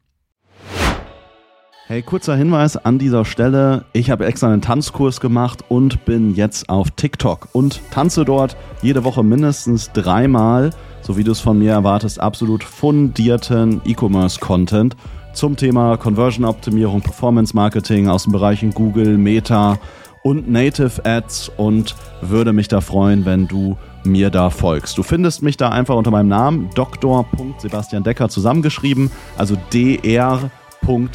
Hey, 1.86 2.02
kurzer 2.02 2.36
Hinweis 2.36 2.78
an 2.78 2.98
dieser 2.98 3.26
Stelle. 3.26 3.84
Ich 3.92 4.10
habe 4.10 4.26
extra 4.26 4.48
einen 4.48 4.62
Tanzkurs 4.62 5.20
gemacht 5.20 5.66
und 5.68 6.06
bin 6.06 6.34
jetzt 6.34 6.70
auf 6.70 6.92
TikTok 6.92 7.50
und 7.52 7.82
tanze 7.92 8.24
dort 8.24 8.56
jede 8.82 9.04
Woche 9.04 9.22
mindestens 9.22 9.92
dreimal, 9.92 10.70
so 11.02 11.18
wie 11.18 11.26
du 11.26 11.34
es 11.34 11.42
von 11.42 11.60
mir 11.60 11.74
erwartest, 11.74 12.22
absolut 12.22 12.64
fundierten 12.64 13.82
E-Commerce-Content 13.84 14.96
zum 15.34 15.58
Thema 15.58 15.98
Conversion-Optimierung, 15.98 17.02
Performance-Marketing 17.02 18.08
aus 18.08 18.24
den 18.24 18.32
Bereichen 18.32 18.72
Google, 18.72 19.18
Meta 19.18 19.78
und 20.24 20.50
Native 20.50 21.06
Ads 21.06 21.52
und 21.58 21.96
würde 22.22 22.54
mich 22.54 22.68
da 22.68 22.82
freuen, 22.82 23.26
wenn 23.26 23.48
du 23.48 23.78
mir 24.06 24.30
da 24.30 24.50
folgst. 24.50 24.98
Du 24.98 25.04
findest 25.04 25.44
mich 25.44 25.58
da 25.58 25.70
einfach 25.70 25.96
unter 25.96 26.12
meinem 26.12 26.30
Namen 26.30 26.70
Dr. 26.76 27.26
Sebastian 27.58 28.04
Decker 28.04 28.30
zusammengeschrieben, 28.30 29.12
also 29.38 29.56
dr. 29.72 30.50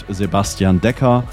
Sebastian 0.08 0.80
Decker. 0.80 1.24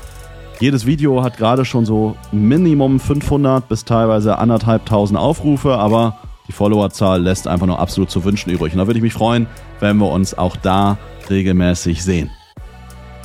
Jedes 0.60 0.86
Video 0.86 1.24
hat 1.24 1.38
gerade 1.38 1.66
schon 1.66 1.86
so 1.86 2.16
Minimum 2.32 3.00
500 3.00 3.68
bis 3.68 3.84
teilweise 3.84 4.38
anderthalbtausend 4.38 5.20
Aufrufe, 5.20 5.76
aber 5.78 6.18
die 6.48 6.54
Followerzahl 6.54 7.22
lässt 7.22 7.48
einfach 7.48 7.68
nur 7.68 7.80
absolut 7.80 8.10
zu 8.10 8.24
wünschen 8.24 8.52
übrig. 8.52 8.74
Und 8.74 8.80
da 8.80 8.88
würde 8.88 8.98
ich 8.98 9.04
mich 9.04 9.14
freuen, 9.14 9.48
wenn 9.80 9.98
wir 9.98 10.10
uns 10.10 10.38
auch 10.38 10.56
da 10.56 10.98
regelmäßig 11.30 12.04
sehen. 12.04 12.30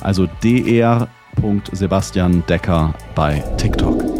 Also 0.01 0.27
dr. 0.41 1.07
Sebastian 1.71 2.43
Decker 2.47 2.93
bei 3.15 3.39
TikTok. 3.57 4.10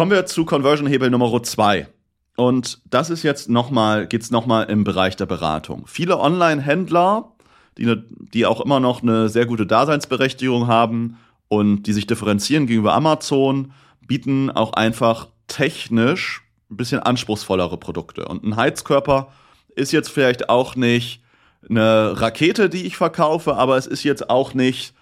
Kommen 0.00 0.12
wir 0.12 0.24
zu 0.24 0.46
Conversion-Hebel 0.46 1.10
Nummer 1.10 1.42
2. 1.42 1.86
Und 2.34 2.80
das 2.88 3.10
ist 3.10 3.22
jetzt 3.22 3.50
nochmal, 3.50 4.06
geht 4.06 4.22
es 4.22 4.30
nochmal 4.30 4.70
im 4.70 4.82
Bereich 4.82 5.14
der 5.14 5.26
Beratung. 5.26 5.86
Viele 5.86 6.18
Online-Händler, 6.18 7.32
die, 7.76 7.84
ne, 7.84 8.02
die 8.18 8.46
auch 8.46 8.62
immer 8.62 8.80
noch 8.80 9.02
eine 9.02 9.28
sehr 9.28 9.44
gute 9.44 9.66
Daseinsberechtigung 9.66 10.68
haben 10.68 11.18
und 11.48 11.82
die 11.82 11.92
sich 11.92 12.06
differenzieren 12.06 12.66
gegenüber 12.66 12.94
Amazon, 12.94 13.74
bieten 14.00 14.48
auch 14.50 14.72
einfach 14.72 15.26
technisch 15.48 16.44
ein 16.70 16.78
bisschen 16.78 17.00
anspruchsvollere 17.00 17.76
Produkte. 17.76 18.24
Und 18.24 18.42
ein 18.42 18.56
Heizkörper 18.56 19.30
ist 19.76 19.92
jetzt 19.92 20.08
vielleicht 20.08 20.48
auch 20.48 20.76
nicht 20.76 21.22
eine 21.68 22.18
Rakete, 22.18 22.70
die 22.70 22.86
ich 22.86 22.96
verkaufe, 22.96 23.54
aber 23.54 23.76
es 23.76 23.86
ist 23.86 24.04
jetzt 24.04 24.30
auch 24.30 24.54
nicht 24.54 24.94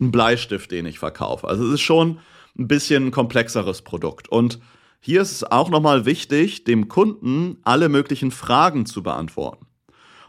ein 0.00 0.10
Bleistift, 0.10 0.72
den 0.72 0.86
ich 0.86 0.98
verkaufe. 0.98 1.46
Also 1.46 1.64
es 1.68 1.74
ist 1.74 1.82
schon 1.82 2.18
ein 2.58 2.68
bisschen 2.68 3.10
komplexeres 3.10 3.82
Produkt. 3.82 4.28
Und 4.28 4.60
hier 5.00 5.22
ist 5.22 5.32
es 5.32 5.44
auch 5.44 5.70
nochmal 5.70 6.04
wichtig, 6.04 6.64
dem 6.64 6.88
Kunden 6.88 7.58
alle 7.62 7.88
möglichen 7.88 8.30
Fragen 8.30 8.86
zu 8.86 9.02
beantworten. 9.02 9.66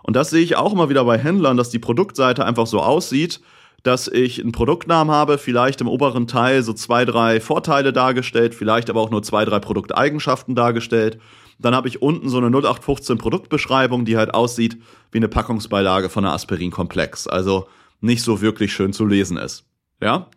Und 0.03 0.15
das 0.15 0.29
sehe 0.29 0.41
ich 0.41 0.55
auch 0.55 0.73
immer 0.73 0.89
wieder 0.89 1.05
bei 1.05 1.17
Händlern, 1.17 1.57
dass 1.57 1.69
die 1.69 1.79
Produktseite 1.79 2.45
einfach 2.45 2.67
so 2.67 2.81
aussieht, 2.81 3.41
dass 3.83 4.07
ich 4.07 4.39
einen 4.39 4.51
Produktnamen 4.51 5.13
habe, 5.13 5.37
vielleicht 5.37 5.81
im 5.81 5.87
oberen 5.87 6.27
Teil 6.27 6.63
so 6.63 6.73
zwei, 6.73 7.03
drei 7.03 7.41
Vorteile 7.41 7.91
dargestellt, 7.91 8.53
vielleicht 8.55 8.89
aber 8.89 9.01
auch 9.01 9.09
nur 9.09 9.23
zwei, 9.23 9.43
drei 9.43 9.59
Produkteigenschaften 9.59 10.55
dargestellt. 10.55 11.19
Dann 11.59 11.75
habe 11.75 11.87
ich 11.87 12.01
unten 12.01 12.29
so 12.29 12.37
eine 12.37 12.47
0815 12.47 13.17
Produktbeschreibung, 13.17 14.05
die 14.05 14.17
halt 14.17 14.33
aussieht 14.33 14.77
wie 15.11 15.17
eine 15.17 15.27
Packungsbeilage 15.27 16.09
von 16.09 16.25
einer 16.25 16.33
Aspirin-Komplex. 16.33 17.27
Also 17.27 17.67
nicht 17.99 18.23
so 18.23 18.41
wirklich 18.41 18.73
schön 18.73 18.93
zu 18.93 19.05
lesen 19.05 19.37
ist. 19.37 19.65
Ja? 19.99 20.27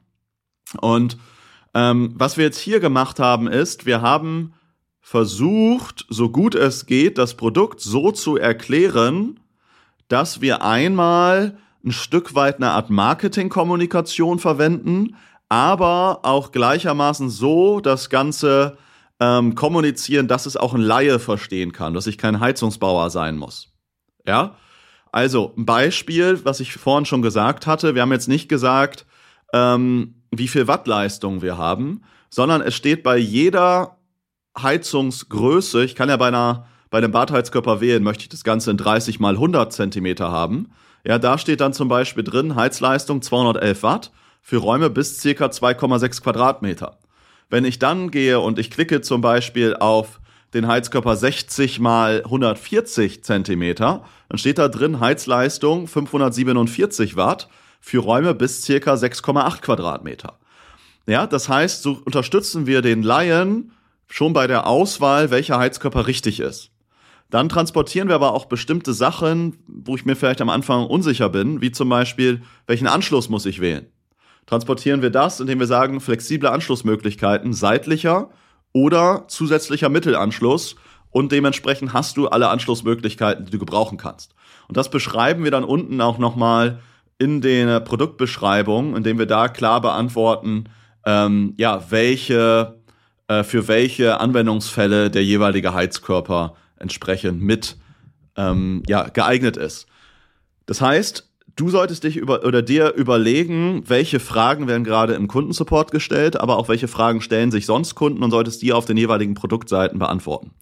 Und 0.81 1.19
ähm, 1.75 2.15
was 2.15 2.37
wir 2.37 2.45
jetzt 2.45 2.59
hier 2.59 2.81
gemacht 2.81 3.19
haben, 3.19 3.49
ist, 3.49 3.87
wir 3.87 4.01
haben 4.01 4.55
versucht, 5.01 6.07
so 6.09 6.31
gut 6.31 6.55
es 6.55 6.87
geht, 6.87 7.19
das 7.19 7.35
Produkt 7.35 7.81
so 7.81 8.11
zu 8.11 8.37
erklären, 8.37 9.41
dass 10.09 10.41
wir 10.41 10.63
einmal 10.63 11.59
ein 11.85 11.93
Stück 11.93 12.35
weit 12.35 12.57
eine 12.57 12.71
Art 12.71 12.91
Marketingkommunikation 12.91 14.39
verwenden, 14.39 15.17
aber 15.49 16.21
auch 16.23 16.53
gleichermaßen 16.53 17.29
so 17.29 17.81
das 17.81 18.09
Ganze 18.09 18.79
ähm, 19.21 19.55
kommunizieren, 19.55 20.29
dass 20.29 20.47
es 20.47 20.57
auch 20.57 20.75
ein 20.75 20.81
Laie 20.81 21.19
verstehen 21.19 21.73
kann, 21.73 21.95
dass 21.95 22.07
ich 22.07 22.19
kein 22.19 22.41
Heizungsbauer 22.41 23.11
sein 23.11 23.37
muss. 23.37 23.69
Ja? 24.27 24.57
Also, 25.13 25.53
ein 25.57 25.67
Beispiel, 25.67 26.41
was 26.45 26.61
ich 26.61 26.73
vorhin 26.73 27.05
schon 27.05 27.23
gesagt 27.23 27.67
hatte, 27.67 27.95
wir 27.95 28.03
haben 28.03 28.13
jetzt 28.13 28.29
nicht 28.29 28.49
gesagt, 28.49 29.07
ähm, 29.53 30.24
wie 30.39 30.49
viel 30.49 30.67
Wattleistung 30.67 31.43
wir 31.43 31.59
haben, 31.59 32.03
sondern 32.31 32.61
es 32.61 32.75
steht 32.75 33.03
bei 33.03 33.17
jeder 33.17 33.99
Heizungsgröße, 34.61 35.85
ich 35.85 35.95
kann 35.95 36.09
ja 36.09 36.17
bei 36.17 36.29
einer 36.29 36.67
bei 36.95 36.99
einem 36.99 37.11
Badheizkörper 37.11 37.81
wählen, 37.81 38.05
möchte 38.05 38.23
ich 38.23 38.29
das 38.29 38.45
Ganze 38.45 38.71
in 38.71 38.77
30 38.77 39.19
mal 39.19 39.35
100 39.35 39.73
Zentimeter 39.73 40.31
haben. 40.31 40.71
Ja, 41.05 41.19
da 41.19 41.39
steht 41.39 41.61
dann 41.61 41.73
zum 41.73 41.89
Beispiel 41.89 42.23
drin, 42.23 42.55
Heizleistung 42.55 43.21
211 43.21 43.83
Watt 43.83 44.13
für 44.43 44.59
Räume 44.59 44.91
bis 44.91 45.21
circa 45.21 45.47
2,6 45.47 46.23
Quadratmeter. 46.23 46.99
Wenn 47.51 47.65
ich 47.65 47.81
dann 47.81 48.13
gehe 48.13 48.39
und 48.39 48.61
ich 48.61 48.71
klicke 48.71 49.01
zum 49.01 49.23
Beispiel 49.23 49.75
auf 49.75 50.21
den 50.55 50.69
Heizkörper 50.69 51.17
60 51.17 51.81
mal 51.81 52.23
140 52.25 53.25
Zentimeter, 53.25 54.05
dann 54.29 54.39
steht 54.39 54.59
da 54.59 54.69
drin 54.69 55.01
Heizleistung 55.01 55.89
547 55.89 57.17
Watt 57.17 57.49
für 57.85 57.99
Räume 57.99 58.35
bis 58.35 58.63
circa 58.63 58.95
6,8 58.95 59.61
Quadratmeter. 59.61 60.39
Ja, 61.07 61.27
das 61.27 61.51
heißt, 61.51 61.83
so 61.83 62.01
unterstützen 62.07 62.67
wir 62.67 62.81
den 62.81 63.03
Laien 63.03 63.73
schon 64.09 64.33
bei 64.33 64.47
der 64.47 64.67
Auswahl, 64.67 65.31
welcher 65.31 65.59
Heizkörper 65.59 66.07
richtig 66.07 66.41
ist. 66.41 66.71
Dann 67.29 67.51
transportieren 67.51 68.09
wir 68.09 68.15
aber 68.15 68.33
auch 68.33 68.47
bestimmte 68.47 68.95
Sachen, 68.95 69.59
wo 69.67 69.97
ich 69.97 70.07
mir 70.07 70.17
vielleicht 70.17 70.41
am 70.41 70.49
Anfang 70.49 70.87
unsicher 70.87 71.29
bin, 71.29 71.61
wie 71.61 71.73
zum 71.73 71.91
Beispiel, 71.91 72.41
welchen 72.67 72.87
Anschluss 72.87 73.29
muss 73.29 73.45
ich 73.45 73.61
wählen? 73.61 73.87
Transportieren 74.47 75.03
wir 75.03 75.11
das, 75.11 75.41
indem 75.41 75.61
wir 75.61 75.67
sagen, 75.67 76.01
flexible 76.01 76.49
Anschlussmöglichkeiten, 76.49 77.53
seitlicher 77.53 78.31
oder 78.73 79.25
zusätzlicher 79.29 79.91
Mittelanschluss 79.91 80.77
und 81.11 81.33
dementsprechend 81.33 81.93
hast 81.93 82.17
du 82.17 82.29
alle 82.29 82.49
Anschlussmöglichkeiten, 82.49 83.45
die 83.45 83.51
du 83.51 83.59
gebrauchen 83.59 83.99
kannst. 83.99 84.35
Und 84.69 84.79
das 84.79 84.89
beschreiben 84.89 85.45
wir 85.45 85.51
dann 85.51 85.65
unten 85.65 86.01
auch 86.01 86.17
nochmal 86.17 86.81
in 87.19 87.41
der 87.41 87.81
Produktbeschreibung, 87.81 88.97
indem 88.97 89.19
wir 89.19 89.27
da 89.27 89.49
klar 89.49 89.81
beantworten, 89.81 90.65
ähm, 91.07 91.55
ja, 91.57 91.85
welche, 91.91 92.81
äh, 93.29 93.43
für 93.43 93.69
welche 93.69 94.21
Anwendungsfälle 94.21 95.11
der 95.11 95.25
jeweilige 95.25 95.75
Heizkörper 95.75 96.55
entsprechend 96.79 97.41
mit 97.41 97.77
ähm, 98.37 98.83
ja, 98.89 99.09
geeignet 99.09 99.57
ist. 99.57 99.87
Das 100.67 100.81
heißt, 100.81 101.31
du 101.57 101.71
solltest 101.71 102.05
dich 102.05 102.17
über 102.17 102.45
oder 102.45 102.63
dir 102.63 102.95
überlegen, 102.95 103.85
welche 103.87 104.21
Fragen 104.21 104.67
werden 104.67 104.85
gerade 104.85 105.15
im 105.15 105.29
Kundensupport 105.29 105.91
gestellt, 105.91 106.41
aber 106.41 106.57
auch 106.57 106.69
welche 106.69 106.89
Fragen 106.89 107.21
stellen 107.21 107.51
sich 107.51 107.67
sonst 107.67 107.95
Kunden 107.95 108.23
und 108.23 108.31
solltest 108.31 108.63
die 108.63 108.73
auf 108.73 108.87
den 108.87 108.97
jeweiligen 108.97 109.35
Produktseiten 109.35 109.99
beantworten. 109.99 110.53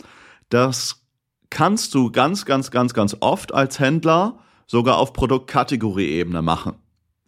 Das 0.49 1.03
kannst 1.51 1.95
du 1.95 2.11
ganz, 2.11 2.45
ganz, 2.45 2.71
ganz, 2.71 2.95
ganz 2.95 3.17
oft 3.21 3.55
als 3.55 3.79
Händler 3.79 4.39
sogar 4.67 4.99
auf 4.99 5.13
Produktkategorieebene 5.13 6.43
machen. 6.43 6.75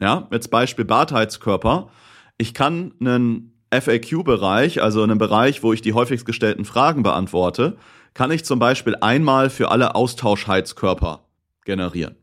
Ja, 0.00 0.28
jetzt 0.32 0.50
Beispiel 0.50 0.84
Badheizkörper. 0.84 1.88
Ich 2.36 2.54
kann 2.54 2.92
einen 3.00 3.54
FAQ-Bereich, 3.72 4.82
also 4.82 5.02
einen 5.02 5.18
Bereich, 5.18 5.62
wo 5.62 5.72
ich 5.72 5.82
die 5.82 5.92
häufigst 5.92 6.26
gestellten 6.26 6.64
Fragen 6.64 7.02
beantworte, 7.02 7.76
kann 8.12 8.30
ich 8.30 8.44
zum 8.44 8.58
Beispiel 8.58 8.96
einmal 9.00 9.50
für 9.50 9.70
alle 9.70 9.94
Austauschheizkörper 9.94 11.24
generieren. 11.64 12.16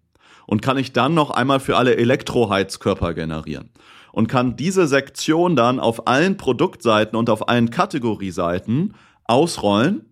Und 0.48 0.62
kann 0.62 0.78
ich 0.78 0.92
dann 0.92 1.14
noch 1.14 1.30
einmal 1.32 1.60
für 1.60 1.78
alle 1.78 1.96
Elektroheizkörper 1.96 3.14
generieren. 3.14 3.70
Und 4.12 4.28
kann 4.28 4.58
diese 4.58 4.88
Sektion 4.88 5.56
dann 5.56 5.80
auf 5.80 6.08
allen 6.08 6.36
Produktseiten 6.36 7.18
und 7.18 7.30
auf 7.30 7.48
allen 7.48 7.70
Kategorieseiten 7.70 8.96
ausrollen. 9.24 10.06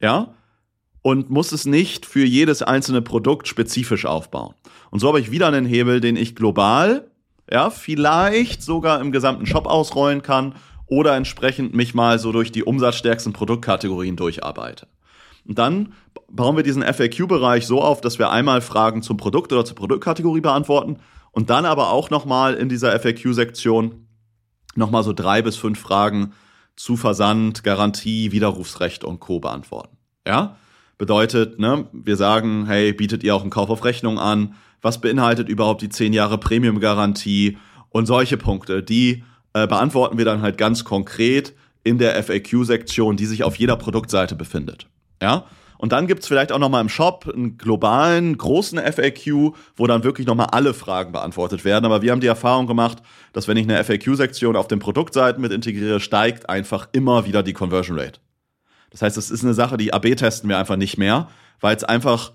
Ja, 0.00 0.34
und 1.02 1.30
muss 1.30 1.52
es 1.52 1.66
nicht 1.66 2.06
für 2.06 2.24
jedes 2.24 2.62
einzelne 2.62 3.02
Produkt 3.02 3.48
spezifisch 3.48 4.06
aufbauen. 4.06 4.54
Und 4.90 5.00
so 5.00 5.08
habe 5.08 5.20
ich 5.20 5.30
wieder 5.30 5.48
einen 5.48 5.66
Hebel, 5.66 6.00
den 6.00 6.16
ich 6.16 6.34
global, 6.34 7.10
ja, 7.50 7.70
vielleicht 7.70 8.62
sogar 8.62 9.00
im 9.00 9.12
gesamten 9.12 9.46
Shop 9.46 9.66
ausrollen 9.66 10.22
kann 10.22 10.54
oder 10.86 11.16
entsprechend 11.16 11.74
mich 11.74 11.94
mal 11.94 12.18
so 12.18 12.32
durch 12.32 12.52
die 12.52 12.62
umsatzstärksten 12.62 13.32
Produktkategorien 13.32 14.16
durcharbeite. 14.16 14.86
Und 15.44 15.58
dann 15.58 15.94
bauen 16.30 16.56
wir 16.56 16.62
diesen 16.62 16.82
FAQ-Bereich 16.82 17.66
so 17.66 17.82
auf, 17.82 18.00
dass 18.00 18.18
wir 18.18 18.30
einmal 18.30 18.60
Fragen 18.60 19.02
zum 19.02 19.16
Produkt 19.16 19.52
oder 19.52 19.64
zur 19.64 19.76
Produktkategorie 19.76 20.40
beantworten 20.40 20.98
und 21.32 21.50
dann 21.50 21.64
aber 21.64 21.90
auch 21.90 22.10
nochmal 22.10 22.54
in 22.54 22.68
dieser 22.68 22.98
FAQ-Sektion 22.98 24.06
nochmal 24.74 25.02
so 25.02 25.12
drei 25.12 25.42
bis 25.42 25.56
fünf 25.56 25.80
Fragen 25.80 26.32
zu 26.76 26.96
Versand, 26.96 27.64
Garantie, 27.64 28.32
Widerrufsrecht 28.32 29.04
und 29.04 29.20
Co. 29.20 29.40
beantworten. 29.40 29.96
Ja? 30.26 30.56
Bedeutet, 30.98 31.58
ne, 31.58 31.86
wir 31.92 32.16
sagen, 32.16 32.66
hey, 32.66 32.92
bietet 32.92 33.24
ihr 33.24 33.34
auch 33.34 33.42
einen 33.42 33.50
Kauf 33.50 33.70
auf 33.70 33.84
Rechnung 33.84 34.18
an? 34.18 34.54
Was 34.80 35.00
beinhaltet 35.00 35.48
überhaupt 35.48 35.82
die 35.82 35.88
10 35.88 36.12
Jahre 36.12 36.38
Premium-Garantie? 36.38 37.58
Und 37.90 38.06
solche 38.06 38.36
Punkte, 38.36 38.82
die 38.82 39.24
äh, 39.52 39.66
beantworten 39.66 40.18
wir 40.18 40.24
dann 40.24 40.42
halt 40.42 40.58
ganz 40.58 40.84
konkret 40.84 41.54
in 41.84 41.98
der 41.98 42.22
FAQ-Sektion, 42.22 43.16
die 43.16 43.26
sich 43.26 43.44
auf 43.44 43.56
jeder 43.56 43.76
Produktseite 43.76 44.34
befindet. 44.34 44.86
Ja? 45.20 45.44
Und 45.82 45.90
dann 45.90 46.06
gibt's 46.06 46.28
vielleicht 46.28 46.52
auch 46.52 46.60
nochmal 46.60 46.80
im 46.80 46.88
Shop 46.88 47.28
einen 47.28 47.58
globalen, 47.58 48.38
großen 48.38 48.78
FAQ, 48.78 49.54
wo 49.74 49.86
dann 49.88 50.04
wirklich 50.04 50.28
nochmal 50.28 50.46
alle 50.52 50.74
Fragen 50.74 51.10
beantwortet 51.10 51.64
werden. 51.64 51.84
Aber 51.84 52.02
wir 52.02 52.12
haben 52.12 52.20
die 52.20 52.28
Erfahrung 52.28 52.68
gemacht, 52.68 52.98
dass 53.32 53.48
wenn 53.48 53.56
ich 53.56 53.68
eine 53.68 53.82
FAQ-Sektion 53.82 54.54
auf 54.54 54.68
den 54.68 54.78
Produktseiten 54.78 55.42
mit 55.42 55.52
integriere, 55.52 55.98
steigt 55.98 56.48
einfach 56.48 56.88
immer 56.92 57.26
wieder 57.26 57.42
die 57.42 57.52
Conversion 57.52 57.98
Rate. 57.98 58.20
Das 58.92 59.02
heißt, 59.02 59.16
es 59.16 59.30
ist 59.30 59.42
eine 59.42 59.54
Sache, 59.54 59.76
die 59.76 59.92
AB 59.92 60.14
testen 60.16 60.48
wir 60.48 60.58
einfach 60.58 60.76
nicht 60.76 60.98
mehr, 60.98 61.28
weil 61.60 61.74
es 61.74 61.84
einfach 61.84 62.32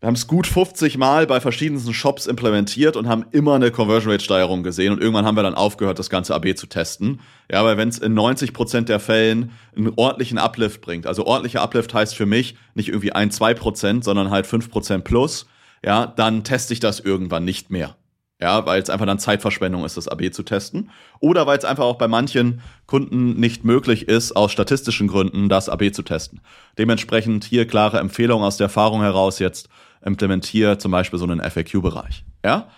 wir 0.00 0.08
haben 0.08 0.14
es 0.14 0.26
gut 0.26 0.46
50 0.46 0.98
Mal 0.98 1.26
bei 1.26 1.40
verschiedensten 1.40 1.94
Shops 1.94 2.26
implementiert 2.26 2.96
und 2.96 3.08
haben 3.08 3.24
immer 3.32 3.54
eine 3.54 3.70
Conversion 3.70 4.12
Rate 4.12 4.22
Steigerung 4.22 4.62
gesehen 4.62 4.92
und 4.92 5.00
irgendwann 5.00 5.24
haben 5.24 5.36
wir 5.36 5.42
dann 5.42 5.54
aufgehört, 5.54 5.98
das 5.98 6.10
ganze 6.10 6.34
AB 6.34 6.54
zu 6.54 6.66
testen. 6.66 7.20
Ja, 7.50 7.64
weil 7.64 7.78
wenn 7.78 7.88
es 7.88 7.98
in 7.98 8.12
90 8.12 8.52
Prozent 8.52 8.90
der 8.90 9.00
Fällen 9.00 9.52
einen 9.74 9.92
ordentlichen 9.96 10.36
Uplift 10.36 10.82
bringt, 10.82 11.06
also 11.06 11.24
ordentlicher 11.24 11.62
Uplift 11.62 11.94
heißt 11.94 12.14
für 12.14 12.26
mich 12.26 12.56
nicht 12.74 12.88
irgendwie 12.88 13.12
ein, 13.12 13.30
zwei 13.30 13.54
Prozent, 13.54 14.04
sondern 14.04 14.30
halt 14.30 14.46
fünf 14.46 14.70
Prozent 14.70 15.04
plus, 15.04 15.46
ja, 15.82 16.06
dann 16.06 16.44
teste 16.44 16.74
ich 16.74 16.80
das 16.80 17.00
irgendwann 17.00 17.46
nicht 17.46 17.70
mehr. 17.70 17.96
Ja, 18.40 18.66
weil 18.66 18.82
es 18.82 18.90
einfach 18.90 19.06
dann 19.06 19.18
Zeitverschwendung 19.18 19.84
ist, 19.84 19.96
das 19.96 20.08
AB 20.08 20.30
zu 20.30 20.42
testen. 20.42 20.90
Oder 21.20 21.46
weil 21.46 21.56
es 21.56 21.64
einfach 21.64 21.84
auch 21.84 21.96
bei 21.96 22.06
manchen 22.06 22.60
Kunden 22.86 23.40
nicht 23.40 23.64
möglich 23.64 24.08
ist, 24.08 24.32
aus 24.32 24.52
statistischen 24.52 25.08
Gründen 25.08 25.48
das 25.48 25.70
AB 25.70 25.94
zu 25.94 26.02
testen. 26.02 26.40
Dementsprechend 26.76 27.44
hier 27.44 27.66
klare 27.66 27.98
Empfehlung 27.98 28.42
aus 28.42 28.58
der 28.58 28.66
Erfahrung 28.66 29.00
heraus 29.00 29.38
jetzt, 29.38 29.70
implementiere 30.04 30.76
zum 30.76 30.92
Beispiel 30.92 31.18
so 31.18 31.24
einen 31.24 31.40
FAQ-Bereich. 31.40 32.24
Ja? 32.44 32.68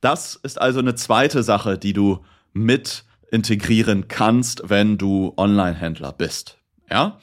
Das 0.00 0.34
ist 0.34 0.58
also 0.58 0.78
eine 0.78 0.94
zweite 0.94 1.42
Sache, 1.42 1.76
die 1.76 1.92
du 1.92 2.24
mit 2.54 3.04
integrieren 3.30 4.08
kannst, 4.08 4.62
wenn 4.70 4.96
du 4.96 5.34
Online-Händler 5.36 6.12
bist. 6.12 6.56
Ja? 6.90 7.18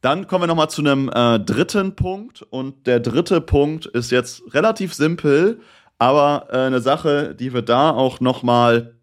Dann 0.00 0.26
kommen 0.26 0.44
wir 0.44 0.46
nochmal 0.46 0.70
zu 0.70 0.80
einem 0.80 1.10
äh, 1.10 1.38
dritten 1.38 1.94
Punkt. 1.94 2.42
Und 2.42 2.86
der 2.86 3.00
dritte 3.00 3.40
Punkt 3.42 3.84
ist 3.86 4.10
jetzt 4.10 4.42
relativ 4.54 4.94
simpel, 4.94 5.60
aber 6.00 6.48
äh, 6.50 6.66
eine 6.66 6.80
Sache, 6.80 7.36
die 7.36 7.54
wir 7.54 7.62
da 7.62 7.90
auch 7.90 8.18
nochmal 8.18 8.96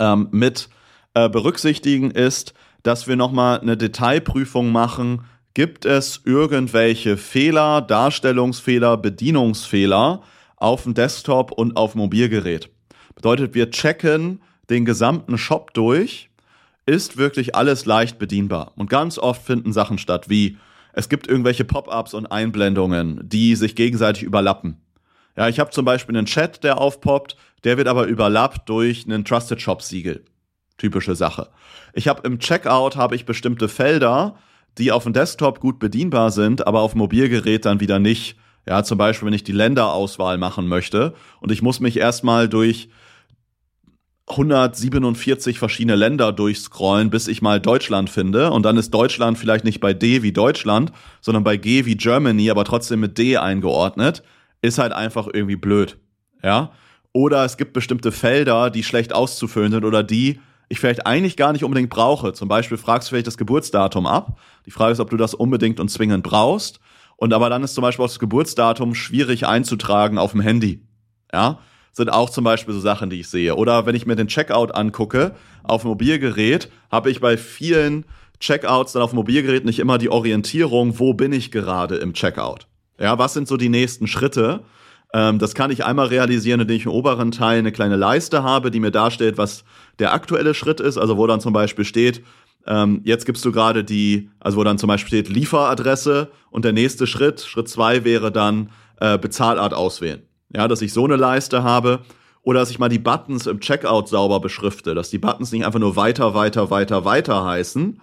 ähm, 0.00 0.28
mit 0.32 0.68
äh, 1.14 1.28
berücksichtigen, 1.28 2.10
ist, 2.10 2.54
dass 2.82 3.06
wir 3.06 3.14
nochmal 3.14 3.60
eine 3.60 3.76
Detailprüfung 3.76 4.72
machen, 4.72 5.24
Gibt 5.58 5.86
es 5.86 6.20
irgendwelche 6.24 7.16
Fehler, 7.16 7.80
Darstellungsfehler, 7.82 8.96
Bedienungsfehler 8.96 10.22
auf 10.54 10.84
dem 10.84 10.94
Desktop 10.94 11.50
und 11.50 11.76
auf 11.76 11.94
dem 11.94 12.02
Mobilgerät? 12.02 12.70
Bedeutet, 13.16 13.56
wir 13.56 13.68
checken 13.72 14.40
den 14.70 14.84
gesamten 14.84 15.36
Shop 15.36 15.74
durch. 15.74 16.30
Ist 16.86 17.16
wirklich 17.16 17.56
alles 17.56 17.86
leicht 17.86 18.20
bedienbar? 18.20 18.70
Und 18.76 18.88
ganz 18.88 19.18
oft 19.18 19.44
finden 19.44 19.72
Sachen 19.72 19.98
statt, 19.98 20.28
wie 20.28 20.58
es 20.92 21.08
gibt 21.08 21.26
irgendwelche 21.26 21.64
Pop-ups 21.64 22.14
und 22.14 22.26
Einblendungen, 22.26 23.20
die 23.28 23.56
sich 23.56 23.74
gegenseitig 23.74 24.22
überlappen. 24.22 24.76
Ja, 25.38 25.48
ich 25.48 25.60
habe 25.60 25.70
zum 25.70 25.84
Beispiel 25.84 26.16
einen 26.16 26.26
Chat, 26.26 26.64
der 26.64 26.80
aufpoppt, 26.80 27.36
der 27.62 27.76
wird 27.76 27.86
aber 27.86 28.06
überlappt 28.06 28.68
durch 28.68 29.04
einen 29.06 29.24
Trusted 29.24 29.62
Shop 29.62 29.82
Siegel. 29.82 30.24
Typische 30.78 31.14
Sache. 31.14 31.50
Ich 31.92 32.08
habe 32.08 32.26
im 32.26 32.40
Checkout 32.40 32.96
habe 32.96 33.14
ich 33.14 33.24
bestimmte 33.24 33.68
Felder, 33.68 34.34
die 34.78 34.90
auf 34.90 35.04
dem 35.04 35.12
Desktop 35.12 35.60
gut 35.60 35.78
bedienbar 35.78 36.32
sind, 36.32 36.66
aber 36.66 36.80
auf 36.80 36.96
Mobilgerät 36.96 37.64
dann 37.66 37.78
wieder 37.78 38.00
nicht. 38.00 38.36
Ja, 38.66 38.82
zum 38.82 38.98
Beispiel, 38.98 39.26
wenn 39.26 39.32
ich 39.32 39.44
die 39.44 39.52
Länderauswahl 39.52 40.38
machen 40.38 40.66
möchte 40.66 41.14
und 41.40 41.52
ich 41.52 41.62
muss 41.62 41.78
mich 41.78 41.98
erstmal 41.98 42.48
durch 42.48 42.88
147 44.26 45.60
verschiedene 45.60 45.94
Länder 45.94 46.32
durchscrollen, 46.32 47.10
bis 47.10 47.28
ich 47.28 47.42
mal 47.42 47.60
Deutschland 47.60 48.10
finde. 48.10 48.50
Und 48.50 48.64
dann 48.64 48.76
ist 48.76 48.90
Deutschland 48.90 49.38
vielleicht 49.38 49.64
nicht 49.64 49.78
bei 49.78 49.94
D 49.94 50.22
wie 50.22 50.32
Deutschland, 50.32 50.90
sondern 51.20 51.44
bei 51.44 51.56
G 51.56 51.84
wie 51.84 51.96
Germany, 51.96 52.50
aber 52.50 52.64
trotzdem 52.64 52.98
mit 52.98 53.18
D 53.18 53.36
eingeordnet. 53.36 54.24
Ist 54.62 54.78
halt 54.78 54.92
einfach 54.92 55.28
irgendwie 55.32 55.56
blöd. 55.56 55.98
Ja. 56.42 56.72
Oder 57.12 57.44
es 57.44 57.56
gibt 57.56 57.72
bestimmte 57.72 58.12
Felder, 58.12 58.70
die 58.70 58.84
schlecht 58.84 59.12
auszufüllen 59.12 59.72
sind 59.72 59.84
oder 59.84 60.02
die 60.02 60.40
ich 60.68 60.80
vielleicht 60.80 61.06
eigentlich 61.06 61.36
gar 61.36 61.52
nicht 61.52 61.64
unbedingt 61.64 61.90
brauche. 61.90 62.32
Zum 62.32 62.48
Beispiel 62.48 62.76
fragst 62.76 63.08
du 63.08 63.10
vielleicht 63.10 63.26
das 63.26 63.38
Geburtsdatum 63.38 64.06
ab. 64.06 64.38
Die 64.66 64.70
Frage 64.70 64.92
ist, 64.92 65.00
ob 65.00 65.10
du 65.10 65.16
das 65.16 65.34
unbedingt 65.34 65.80
und 65.80 65.88
zwingend 65.88 66.22
brauchst. 66.22 66.80
Und 67.16 67.32
aber 67.32 67.48
dann 67.48 67.64
ist 67.64 67.74
zum 67.74 67.82
Beispiel 67.82 68.04
auch 68.04 68.08
das 68.08 68.18
Geburtsdatum 68.18 68.94
schwierig 68.94 69.46
einzutragen 69.46 70.18
auf 70.18 70.32
dem 70.32 70.40
Handy. 70.40 70.82
Ja, 71.32 71.58
sind 71.92 72.10
auch 72.10 72.30
zum 72.30 72.44
Beispiel 72.44 72.74
so 72.74 72.80
Sachen, 72.80 73.10
die 73.10 73.20
ich 73.20 73.28
sehe. 73.28 73.56
Oder 73.56 73.86
wenn 73.86 73.94
ich 73.94 74.06
mir 74.06 74.14
den 74.14 74.28
Checkout 74.28 74.74
angucke 74.74 75.34
auf 75.64 75.84
Mobilgerät, 75.84 76.70
habe 76.90 77.10
ich 77.10 77.20
bei 77.20 77.36
vielen 77.36 78.04
Checkouts 78.38 78.92
dann 78.92 79.02
auf 79.02 79.12
Mobilgerät 79.12 79.64
nicht 79.64 79.80
immer 79.80 79.98
die 79.98 80.10
Orientierung, 80.10 80.98
wo 80.98 81.12
bin 81.12 81.32
ich 81.32 81.50
gerade 81.50 81.96
im 81.96 82.12
Checkout. 82.12 82.68
Ja, 82.98 83.18
was 83.18 83.34
sind 83.34 83.48
so 83.48 83.56
die 83.56 83.68
nächsten 83.68 84.06
Schritte? 84.06 84.64
Ähm, 85.12 85.38
das 85.38 85.54
kann 85.54 85.70
ich 85.70 85.84
einmal 85.84 86.06
realisieren, 86.06 86.60
indem 86.60 86.76
ich 86.76 86.86
im 86.86 86.92
oberen 86.92 87.30
Teil 87.30 87.58
eine 87.58 87.72
kleine 87.72 87.96
Leiste 87.96 88.42
habe, 88.42 88.70
die 88.70 88.80
mir 88.80 88.90
darstellt, 88.90 89.38
was 89.38 89.64
der 89.98 90.12
aktuelle 90.12 90.54
Schritt 90.54 90.80
ist, 90.80 90.98
also 90.98 91.16
wo 91.16 91.26
dann 91.26 91.40
zum 91.40 91.52
Beispiel 91.52 91.84
steht, 91.84 92.22
ähm, 92.66 93.00
jetzt 93.04 93.24
gibst 93.24 93.44
du 93.44 93.52
gerade 93.52 93.84
die, 93.84 94.30
also 94.40 94.58
wo 94.58 94.64
dann 94.64 94.78
zum 94.78 94.88
Beispiel 94.88 95.08
steht 95.08 95.34
Lieferadresse 95.34 96.28
und 96.50 96.64
der 96.64 96.72
nächste 96.72 97.06
Schritt, 97.06 97.40
Schritt 97.40 97.68
zwei 97.68 98.04
wäre 98.04 98.30
dann 98.30 98.70
äh, 99.00 99.16
Bezahlart 99.16 99.72
auswählen. 99.72 100.22
Ja, 100.54 100.68
dass 100.68 100.82
ich 100.82 100.92
so 100.92 101.04
eine 101.04 101.16
Leiste 101.16 101.62
habe 101.62 102.00
oder 102.42 102.60
dass 102.60 102.70
ich 102.70 102.78
mal 102.78 102.88
die 102.88 102.98
Buttons 102.98 103.46
im 103.46 103.60
Checkout 103.60 104.08
sauber 104.08 104.40
beschrifte, 104.40 104.94
dass 104.94 105.10
die 105.10 105.18
Buttons 105.18 105.52
nicht 105.52 105.64
einfach 105.64 105.78
nur 105.78 105.96
weiter, 105.96 106.34
weiter, 106.34 106.70
weiter, 106.70 107.04
weiter 107.04 107.44
heißen, 107.44 108.00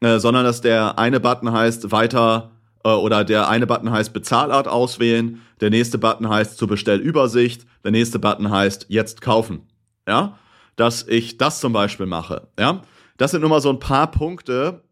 äh, 0.00 0.18
sondern 0.18 0.44
dass 0.44 0.60
der 0.60 0.98
eine 0.98 1.18
Button 1.18 1.50
heißt 1.50 1.90
weiter 1.90 2.55
oder 2.94 3.24
der 3.24 3.48
eine 3.48 3.66
Button 3.66 3.90
heißt 3.90 4.12
Bezahlart 4.12 4.68
auswählen, 4.68 5.42
der 5.60 5.70
nächste 5.70 5.98
Button 5.98 6.28
heißt 6.28 6.58
zur 6.58 6.68
Bestellübersicht, 6.68 7.66
der 7.84 7.90
nächste 7.90 8.18
Button 8.18 8.50
heißt 8.50 8.86
jetzt 8.88 9.20
kaufen. 9.20 9.62
Ja, 10.08 10.38
dass 10.76 11.06
ich 11.06 11.38
das 11.38 11.60
zum 11.60 11.72
Beispiel 11.72 12.06
mache. 12.06 12.48
Ja, 12.58 12.82
das 13.16 13.30
sind 13.30 13.40
nur 13.40 13.50
mal 13.50 13.60
so 13.60 13.70
ein 13.70 13.80
paar 13.80 14.10
Punkte, 14.10 14.82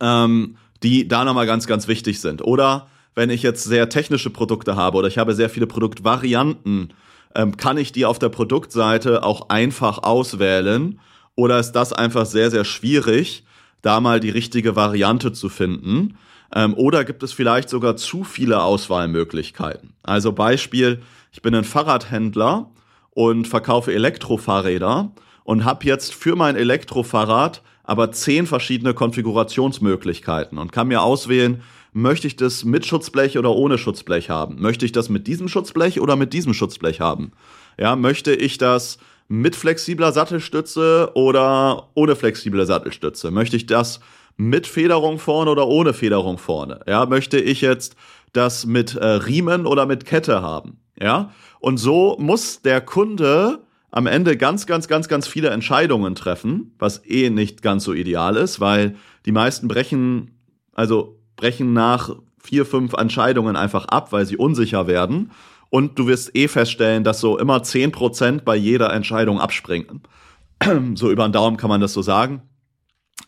ähm, 0.00 0.56
die 0.82 1.08
da 1.08 1.24
nochmal 1.24 1.46
ganz, 1.46 1.66
ganz 1.66 1.88
wichtig 1.88 2.20
sind. 2.20 2.42
Oder 2.42 2.88
wenn 3.14 3.30
ich 3.30 3.42
jetzt 3.42 3.64
sehr 3.64 3.88
technische 3.88 4.30
Produkte 4.30 4.76
habe 4.76 4.98
oder 4.98 5.08
ich 5.08 5.18
habe 5.18 5.34
sehr 5.34 5.50
viele 5.50 5.66
Produktvarianten, 5.66 6.92
ähm, 7.34 7.56
kann 7.56 7.78
ich 7.78 7.92
die 7.92 8.04
auf 8.04 8.18
der 8.18 8.28
Produktseite 8.28 9.22
auch 9.22 9.48
einfach 9.48 10.02
auswählen? 10.02 11.00
Oder 11.34 11.58
ist 11.58 11.72
das 11.72 11.92
einfach 11.92 12.26
sehr, 12.26 12.50
sehr 12.50 12.64
schwierig, 12.64 13.44
da 13.82 14.00
mal 14.00 14.20
die 14.20 14.30
richtige 14.30 14.76
Variante 14.76 15.32
zu 15.32 15.48
finden? 15.48 16.18
Ähm, 16.54 16.74
oder 16.74 17.04
gibt 17.04 17.22
es 17.22 17.32
vielleicht 17.32 17.68
sogar 17.68 17.96
zu 17.96 18.24
viele 18.24 18.62
Auswahlmöglichkeiten? 18.62 19.94
Also 20.02 20.32
Beispiel, 20.32 21.02
ich 21.32 21.42
bin 21.42 21.54
ein 21.54 21.64
Fahrradhändler 21.64 22.70
und 23.10 23.46
verkaufe 23.46 23.92
Elektrofahrräder 23.92 25.12
und 25.44 25.64
habe 25.64 25.84
jetzt 25.84 26.14
für 26.14 26.36
mein 26.36 26.56
Elektrofahrrad 26.56 27.62
aber 27.84 28.12
zehn 28.12 28.46
verschiedene 28.46 28.94
Konfigurationsmöglichkeiten 28.94 30.58
und 30.58 30.70
kann 30.70 30.88
mir 30.88 31.02
auswählen, 31.02 31.62
möchte 31.92 32.28
ich 32.28 32.36
das 32.36 32.64
mit 32.64 32.86
Schutzblech 32.86 33.36
oder 33.36 33.50
ohne 33.50 33.78
Schutzblech 33.78 34.30
haben? 34.30 34.60
Möchte 34.60 34.84
ich 34.84 34.92
das 34.92 35.08
mit 35.08 35.26
diesem 35.26 35.48
Schutzblech 35.48 36.00
oder 36.00 36.14
mit 36.14 36.32
diesem 36.32 36.54
Schutzblech 36.54 37.00
haben? 37.00 37.32
Ja, 37.78 37.96
möchte 37.96 38.32
ich 38.32 38.58
das 38.58 38.98
mit 39.26 39.56
flexibler 39.56 40.12
Sattelstütze 40.12 41.10
oder 41.14 41.88
ohne 41.94 42.14
flexible 42.16 42.64
Sattelstütze? 42.64 43.30
Möchte 43.30 43.56
ich 43.56 43.66
das 43.66 44.00
mit 44.40 44.66
Federung 44.66 45.18
vorne 45.18 45.50
oder 45.50 45.68
ohne 45.68 45.92
Federung 45.92 46.38
vorne? 46.38 46.80
Ja, 46.86 47.04
möchte 47.04 47.38
ich 47.38 47.60
jetzt 47.60 47.94
das 48.32 48.64
mit 48.64 48.94
äh, 48.96 49.04
Riemen 49.04 49.66
oder 49.66 49.84
mit 49.84 50.06
Kette 50.06 50.40
haben? 50.40 50.78
Ja, 50.98 51.32
und 51.60 51.76
so 51.76 52.16
muss 52.18 52.62
der 52.62 52.80
Kunde 52.80 53.60
am 53.90 54.06
Ende 54.06 54.36
ganz, 54.36 54.66
ganz, 54.66 54.88
ganz, 54.88 55.08
ganz 55.08 55.26
viele 55.26 55.50
Entscheidungen 55.50 56.14
treffen, 56.14 56.74
was 56.78 57.04
eh 57.04 57.28
nicht 57.28 57.60
ganz 57.60 57.84
so 57.84 57.92
ideal 57.92 58.36
ist, 58.36 58.60
weil 58.60 58.96
die 59.26 59.32
meisten 59.32 59.68
brechen, 59.68 60.38
also 60.72 61.18
brechen 61.36 61.72
nach 61.72 62.10
vier, 62.38 62.64
fünf 62.64 62.94
Entscheidungen 62.94 63.56
einfach 63.56 63.86
ab, 63.86 64.12
weil 64.12 64.24
sie 64.24 64.36
unsicher 64.36 64.86
werden. 64.86 65.32
Und 65.68 65.98
du 65.98 66.06
wirst 66.06 66.34
eh 66.34 66.48
feststellen, 66.48 67.04
dass 67.04 67.20
so 67.20 67.38
immer 67.38 67.62
zehn 67.62 67.92
Prozent 67.92 68.44
bei 68.44 68.56
jeder 68.56 68.92
Entscheidung 68.92 69.38
abspringen. 69.38 70.02
so 70.94 71.10
über 71.10 71.28
den 71.28 71.32
Daumen 71.32 71.56
kann 71.56 71.68
man 71.68 71.80
das 71.80 71.92
so 71.92 72.00
sagen. 72.02 72.42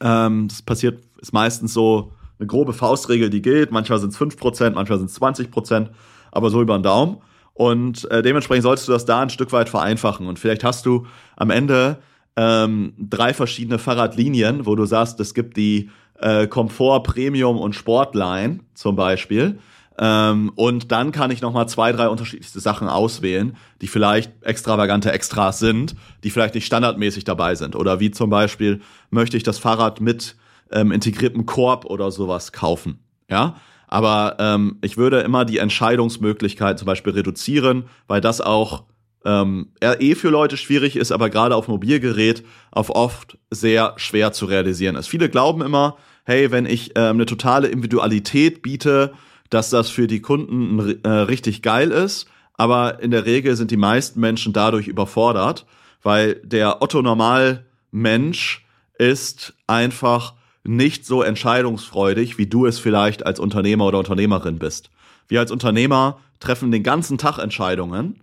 Ähm, 0.01 0.49
das 0.49 0.63
passiert, 0.63 1.03
ist 1.21 1.33
meistens 1.33 1.73
so 1.73 2.13
eine 2.39 2.47
grobe 2.47 2.73
Faustregel, 2.73 3.31
die 3.31 3.43
gilt. 3.43 3.71
Manchmal 3.71 3.99
sind 3.99 4.13
es 4.13 4.19
5%, 4.19 4.71
manchmal 4.71 4.99
sind 4.99 5.11
es 5.11 5.21
20%, 5.21 5.89
aber 6.31 6.51
so 6.51 6.61
über 6.61 6.79
den 6.79 6.83
Daumen. 6.83 7.19
Und 7.55 8.11
äh, 8.11 8.23
dementsprechend 8.23 8.63
solltest 8.63 8.89
du 8.89 8.93
das 8.93 9.05
da 9.05 9.21
ein 9.21 9.31
Stück 9.31 9.53
weit 9.53 9.69
vereinfachen. 9.69 10.27
Und 10.27 10.39
vielleicht 10.39 10.65
hast 10.65 10.87
du 10.87 11.07
am 11.37 11.51
Ende 11.51 11.99
ähm, 12.37 12.95
drei 12.99 13.35
verschiedene 13.35 13.79
Fahrradlinien, 13.79 14.67
wo 14.67 14.75
du 14.75 14.87
sagst, 14.87 15.21
es 15.21 15.35
gibt 15.35 15.57
die 15.57 15.91
äh, 16.19 16.47
Komfort, 16.47 17.03
Premium 17.03 17.59
und 17.59 17.75
Sportline 17.75 18.61
zum 18.75 18.97
Beispiel. 18.97 19.59
Ähm, 19.99 20.53
und 20.55 20.91
dann 20.91 21.13
kann 21.13 21.31
ich 21.31 21.43
nochmal 21.43 21.69
zwei, 21.69 21.93
drei 21.93 22.09
unterschiedlichste 22.09 22.61
Sachen 22.61 22.89
auswählen, 22.89 23.57
die 23.81 23.89
vielleicht 23.89 24.33
extravagante 24.43 25.13
Extras 25.13 25.59
sind, 25.59 25.95
die 26.25 26.31
vielleicht 26.31 26.55
nicht 26.55 26.67
standardmäßig 26.67 27.25
dabei 27.25 27.55
sind. 27.55 27.77
Oder 27.77 28.01
wie 28.01 28.11
zum 28.11 28.31
Beispiel 28.31 28.81
möchte 29.11 29.37
ich 29.37 29.43
das 29.43 29.59
Fahrrad 29.59 30.01
mit 30.01 30.37
ähm, 30.71 30.93
integriertem 30.93 31.47
Korb 31.47 31.85
oder 31.85 32.11
sowas 32.11 32.53
kaufen. 32.53 32.99
Ja, 33.29 33.57
aber 33.87 34.37
ähm, 34.39 34.79
ich 34.83 34.97
würde 34.97 35.21
immer 35.21 35.45
die 35.45 35.59
Entscheidungsmöglichkeit 35.59 36.79
zum 36.79 36.87
Beispiel 36.87 37.13
reduzieren, 37.13 37.85
weil 38.07 38.21
das 38.23 38.41
auch 38.41 38.85
ähm, 39.25 39.69
eh 39.81 40.15
für 40.15 40.31
Leute 40.31 40.57
schwierig 40.57 40.97
ist, 40.97 41.13
aber 41.13 41.31
gerade 41.31 41.55
auf 41.55 41.69
Mobilgerät 41.69 42.43
auf 42.71 42.91
oft 42.91 43.39
sehr 43.51 43.95
schwer 43.97 44.33
zu 44.33 44.47
realisieren 44.47 44.97
ist. 44.97 45.09
Viele 45.09 45.29
glauben 45.29 45.63
immer, 45.63 45.97
hey, 46.25 46.51
wenn 46.51 46.67
ich 46.67 46.93
ähm, 46.97 47.17
eine 47.17 47.27
totale 47.27 47.69
Individualität 47.69 48.63
biete, 48.63 49.13
dass 49.53 49.69
das 49.69 49.91
für 49.91 50.07
die 50.07 50.23
Kunden 50.23 50.99
äh, 51.05 51.09
richtig 51.09 51.61
geil 51.61 51.91
ist. 51.91 52.27
Aber 52.55 53.03
in 53.03 53.11
der 53.11 53.27
Regel 53.27 53.55
sind 53.55 53.71
die 53.71 53.77
meisten 53.77 54.19
Menschen 54.19 54.55
dadurch 54.55 54.89
überfordert, 54.89 55.67
weil 56.03 56.37
der 56.37 56.81
Otto-Normal-Mensch 56.81 58.65
ist 58.97 59.53
einfach 59.67 60.33
nicht 60.65 61.05
so 61.05 61.23
entscheidungsfreudig, 61.23 62.39
wie 62.39 62.47
du 62.47 62.65
es 62.65 62.79
vielleicht 62.79 63.27
als 63.27 63.41
Unternehmer 63.41 63.87
oder 63.87 63.99
Unternehmerin 63.99 64.59
bist. 64.59 64.91
Wir 65.29 65.41
als 65.41 65.51
Unternehmer 65.51 66.19
treffen 66.41 66.71
den 66.71 66.83
ganzen 66.83 67.19
Tag 67.19 67.39
Entscheidungen 67.39 68.21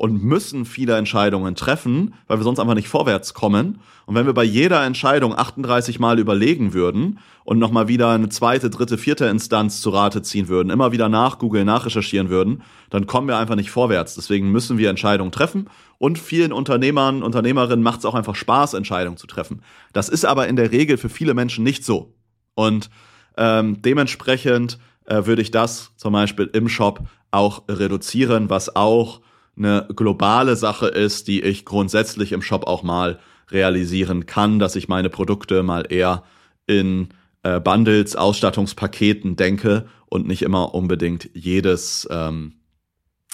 und 0.00 0.24
müssen 0.24 0.64
viele 0.64 0.96
Entscheidungen 0.96 1.54
treffen, 1.56 2.14
weil 2.26 2.38
wir 2.38 2.42
sonst 2.42 2.58
einfach 2.58 2.74
nicht 2.74 2.88
vorwärts 2.88 3.34
kommen. 3.34 3.80
Und 4.06 4.14
wenn 4.14 4.24
wir 4.24 4.32
bei 4.32 4.44
jeder 4.44 4.82
Entscheidung 4.82 5.36
38 5.36 5.98
Mal 5.98 6.18
überlegen 6.18 6.72
würden 6.72 7.18
und 7.44 7.58
nochmal 7.58 7.86
wieder 7.86 8.08
eine 8.08 8.30
zweite, 8.30 8.70
dritte, 8.70 8.96
vierte 8.96 9.26
Instanz 9.26 9.82
zu 9.82 9.90
Rate 9.90 10.22
ziehen 10.22 10.48
würden, 10.48 10.70
immer 10.70 10.92
wieder 10.92 11.10
nachgoogeln, 11.10 11.66
nachrecherchieren 11.66 12.30
würden, 12.30 12.62
dann 12.88 13.06
kommen 13.06 13.28
wir 13.28 13.36
einfach 13.36 13.56
nicht 13.56 13.70
vorwärts. 13.70 14.14
Deswegen 14.14 14.50
müssen 14.50 14.78
wir 14.78 14.88
Entscheidungen 14.88 15.32
treffen. 15.32 15.68
Und 15.98 16.18
vielen 16.18 16.54
Unternehmern, 16.54 17.22
Unternehmerinnen 17.22 17.82
macht 17.82 17.98
es 17.98 18.06
auch 18.06 18.14
einfach 18.14 18.36
Spaß, 18.36 18.72
Entscheidungen 18.72 19.18
zu 19.18 19.26
treffen. 19.26 19.60
Das 19.92 20.08
ist 20.08 20.24
aber 20.24 20.48
in 20.48 20.56
der 20.56 20.72
Regel 20.72 20.96
für 20.96 21.10
viele 21.10 21.34
Menschen 21.34 21.62
nicht 21.62 21.84
so. 21.84 22.14
Und 22.54 22.88
ähm, 23.36 23.82
dementsprechend 23.82 24.78
äh, 25.04 25.26
würde 25.26 25.42
ich 25.42 25.50
das 25.50 25.92
zum 25.98 26.14
Beispiel 26.14 26.48
im 26.54 26.70
Shop 26.70 27.00
auch 27.32 27.64
reduzieren, 27.68 28.48
was 28.48 28.74
auch 28.74 29.20
eine 29.56 29.86
globale 29.94 30.56
Sache 30.56 30.86
ist, 30.86 31.28
die 31.28 31.42
ich 31.42 31.64
grundsätzlich 31.64 32.32
im 32.32 32.42
Shop 32.42 32.66
auch 32.66 32.82
mal 32.82 33.18
realisieren 33.50 34.26
kann, 34.26 34.58
dass 34.58 34.76
ich 34.76 34.88
meine 34.88 35.10
Produkte 35.10 35.62
mal 35.62 35.86
eher 35.90 36.22
in 36.66 37.08
äh, 37.42 37.60
Bundles, 37.60 38.16
Ausstattungspaketen 38.16 39.36
denke 39.36 39.86
und 40.06 40.26
nicht 40.26 40.42
immer 40.42 40.74
unbedingt 40.74 41.30
jedes, 41.34 42.06
ähm, 42.10 42.54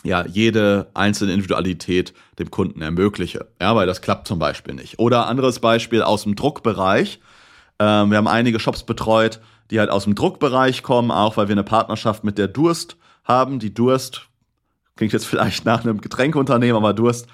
ja, 0.04 0.24
jede 0.26 0.90
einzelne 0.94 1.32
Individualität 1.32 2.14
dem 2.38 2.50
Kunden 2.50 2.82
ermögliche. 2.82 3.46
Ja, 3.60 3.74
weil 3.74 3.86
das 3.86 4.02
klappt 4.02 4.28
zum 4.28 4.38
Beispiel 4.38 4.74
nicht. 4.74 4.98
Oder 4.98 5.26
anderes 5.26 5.58
Beispiel 5.58 6.02
aus 6.02 6.22
dem 6.22 6.36
Druckbereich. 6.36 7.20
Ähm, 7.78 8.10
wir 8.10 8.18
haben 8.18 8.28
einige 8.28 8.60
Shops 8.60 8.84
betreut, 8.84 9.40
die 9.70 9.80
halt 9.80 9.90
aus 9.90 10.04
dem 10.04 10.14
Druckbereich 10.14 10.82
kommen, 10.82 11.10
auch 11.10 11.36
weil 11.36 11.48
wir 11.48 11.54
eine 11.54 11.64
Partnerschaft 11.64 12.24
mit 12.24 12.38
der 12.38 12.48
Durst 12.48 12.96
haben. 13.24 13.58
Die 13.58 13.74
Durst 13.74 14.28
klingt 14.96 15.12
jetzt 15.12 15.26
vielleicht 15.26 15.64
nach 15.64 15.84
einem 15.84 16.00
Getränkeunternehmen, 16.00 16.76
aber 16.76 16.92
Durst 16.92 17.26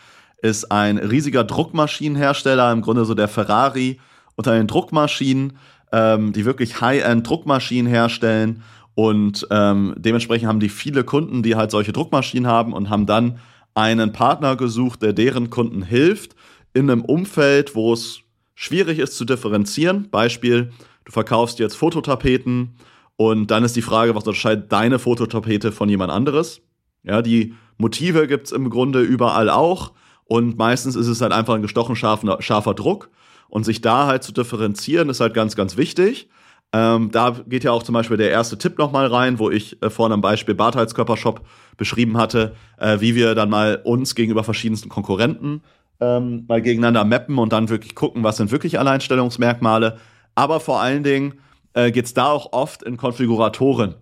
ist 0.42 0.70
ein 0.70 0.98
riesiger 0.98 1.44
Druckmaschinenhersteller, 1.44 2.72
im 2.72 2.83
Grunde 2.83 3.05
so 3.05 3.14
der 3.14 3.29
Ferrari 3.29 4.01
unter 4.35 4.53
den 4.53 4.66
Druckmaschinen, 4.66 5.57
ähm, 5.92 6.33
die 6.33 6.44
wirklich 6.44 6.81
High-End 6.81 7.29
Druckmaschinen 7.29 7.87
herstellen. 7.87 8.62
Und 8.94 9.46
ähm, 9.51 9.94
dementsprechend 9.96 10.48
haben 10.48 10.61
die 10.61 10.68
viele 10.68 11.05
Kunden, 11.05 11.42
die 11.42 11.55
halt 11.55 11.70
solche 11.70 11.92
Druckmaschinen 11.92 12.51
haben 12.51 12.72
und 12.72 12.90
haben 12.90 13.07
dann 13.07 13.38
einen 13.75 14.12
Partner 14.12 14.57
gesucht, 14.57 15.03
der 15.03 15.12
deren 15.12 15.48
Kunden 15.48 15.83
hilft 15.83 16.35
in 16.75 16.90
einem 16.90 17.05
Umfeld, 17.05 17.75
wo 17.75 17.92
es 17.92 18.20
schwierig 18.55 18.98
ist 18.98 19.16
zu 19.16 19.25
differenzieren. 19.25 20.11
Beispiel, 20.11 20.72
du 21.05 21.12
verkaufst 21.12 21.59
jetzt 21.59 21.77
Fototapeten 21.77 22.75
und 23.16 23.51
dann 23.51 23.64
ist 23.64 23.77
die 23.77 23.83
Frage, 23.83 24.14
was 24.14 24.25
unterscheidet 24.25 24.72
deine 24.72 24.98
Fototapete 24.98 25.72
von 25.72 25.88
jemand 25.88 26.11
anderes? 26.11 26.61
Ja, 27.03 27.23
die 27.23 27.55
Motive 27.79 28.27
gibt's 28.27 28.53
im 28.53 28.71
Grunde 28.71 29.01
überall 29.01 29.51
auch 29.51 29.93
und 30.25 30.57
meistens 30.57 30.97
ist 30.97 31.09
es 31.09 31.21
halt 31.21 31.33
einfach 31.33 31.55
ein 31.55 31.62
gestochen 31.62 31.97
scharfer, 31.97 32.41
scharfer 32.41 32.75
Druck 32.75 33.11
und 33.49 33.65
sich 33.65 33.81
da 33.81 34.07
halt 34.07 34.23
zu 34.23 34.33
differenzieren 34.33 35.09
ist 35.09 35.21
halt 35.21 35.35
ganz, 35.35 35.57
ganz 35.57 35.77
wichtig. 35.77 36.29
Ähm, 36.75 37.11
da 37.11 37.37
geht 37.47 37.65
ja 37.65 37.73
auch 37.73 37.83
zum 37.83 37.93
Beispiel 37.93 38.17
der 38.17 38.31
erste 38.31 38.57
Tipp 38.57 38.79
nochmal 38.79 39.07
rein, 39.07 39.38
wo 39.38 39.51
ich 39.51 39.83
äh, 39.83 39.91
vorhin 39.91 40.12
am 40.12 40.23
Beispiel 40.23 40.55
Bartheitskörpershop 40.55 41.43
beschrieben 41.77 42.17
hatte, 42.17 42.55
äh, 42.79 43.01
wie 43.01 43.15
wir 43.15 43.35
dann 43.35 43.51
mal 43.51 43.81
uns 43.85 44.15
gegenüber 44.15 44.43
verschiedensten 44.43 44.88
Konkurrenten 44.88 45.62
ähm, 46.03 46.45
mal 46.49 46.61
gegeneinander 46.61 47.05
mappen 47.05 47.38
und 47.38 47.53
dann 47.53 47.69
wirklich 47.69 47.95
gucken, 47.95 48.25
was 48.25 48.37
sind 48.37 48.51
wirklich 48.51 48.79
Alleinstellungsmerkmale. 48.79 49.99
Aber 50.35 50.61
vor 50.61 50.81
allen 50.81 51.05
Dingen 51.05 51.35
äh, 51.75 51.93
geht 51.93 52.17
da 52.17 52.27
auch 52.27 52.53
oft 52.53 52.83
in 52.83 52.97
Konfiguratoren. 52.97 53.95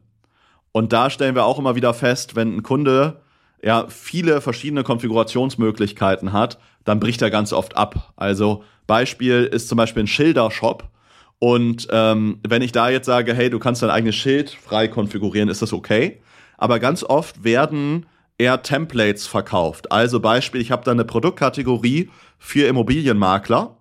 Und 0.73 0.93
da 0.93 1.11
stellen 1.11 1.35
wir 1.35 1.45
auch 1.45 1.59
immer 1.59 1.75
wieder 1.75 1.95
fest, 1.95 2.37
wenn 2.37 2.57
ein 2.57 2.63
Kunde 2.63 3.21
ja 3.63 3.87
viele 3.89 4.41
verschiedene 4.41 4.83
Konfigurationsmöglichkeiten 4.83 6.33
hat, 6.33 6.59
dann 6.85 7.01
bricht 7.01 7.23
er 7.23 7.31
ganz 7.31 7.53
oft 7.53 7.77
ab. 7.77 8.13
Also 8.17 8.65
Beispiel 8.87 9.45
ist 9.45 9.69
zum 9.69 9.77
Beispiel 9.77 10.05
ein 10.05 10.09
Schildershop. 10.09 10.89
Und 11.39 11.89
ähm, 11.91 12.39
wenn 12.47 12.63
ich 12.63 12.73
da 12.73 12.91
jetzt 12.91 13.07
sage, 13.07 13.35
hey, 13.35 13.51
du 13.51 13.59
kannst 13.59 13.83
dein 13.83 13.91
eigenes 13.91 14.17
Schild 14.17 14.51
frei 14.51 14.89
konfigurieren, 14.89 15.49
ist 15.49 15.63
das 15.63 15.73
okay. 15.73 16.21
Aber 16.59 16.79
ganz 16.79 17.03
oft 17.03 17.45
werden 17.45 18.07
eher 18.37 18.63
Templates 18.63 19.27
verkauft. 19.27 19.93
Also 19.93 20.21
Beispiel, 20.21 20.61
ich 20.61 20.71
habe 20.71 20.85
da 20.85 20.91
eine 20.91 21.05
Produktkategorie 21.05 22.11
für 22.39 22.67
Immobilienmakler 22.67 23.77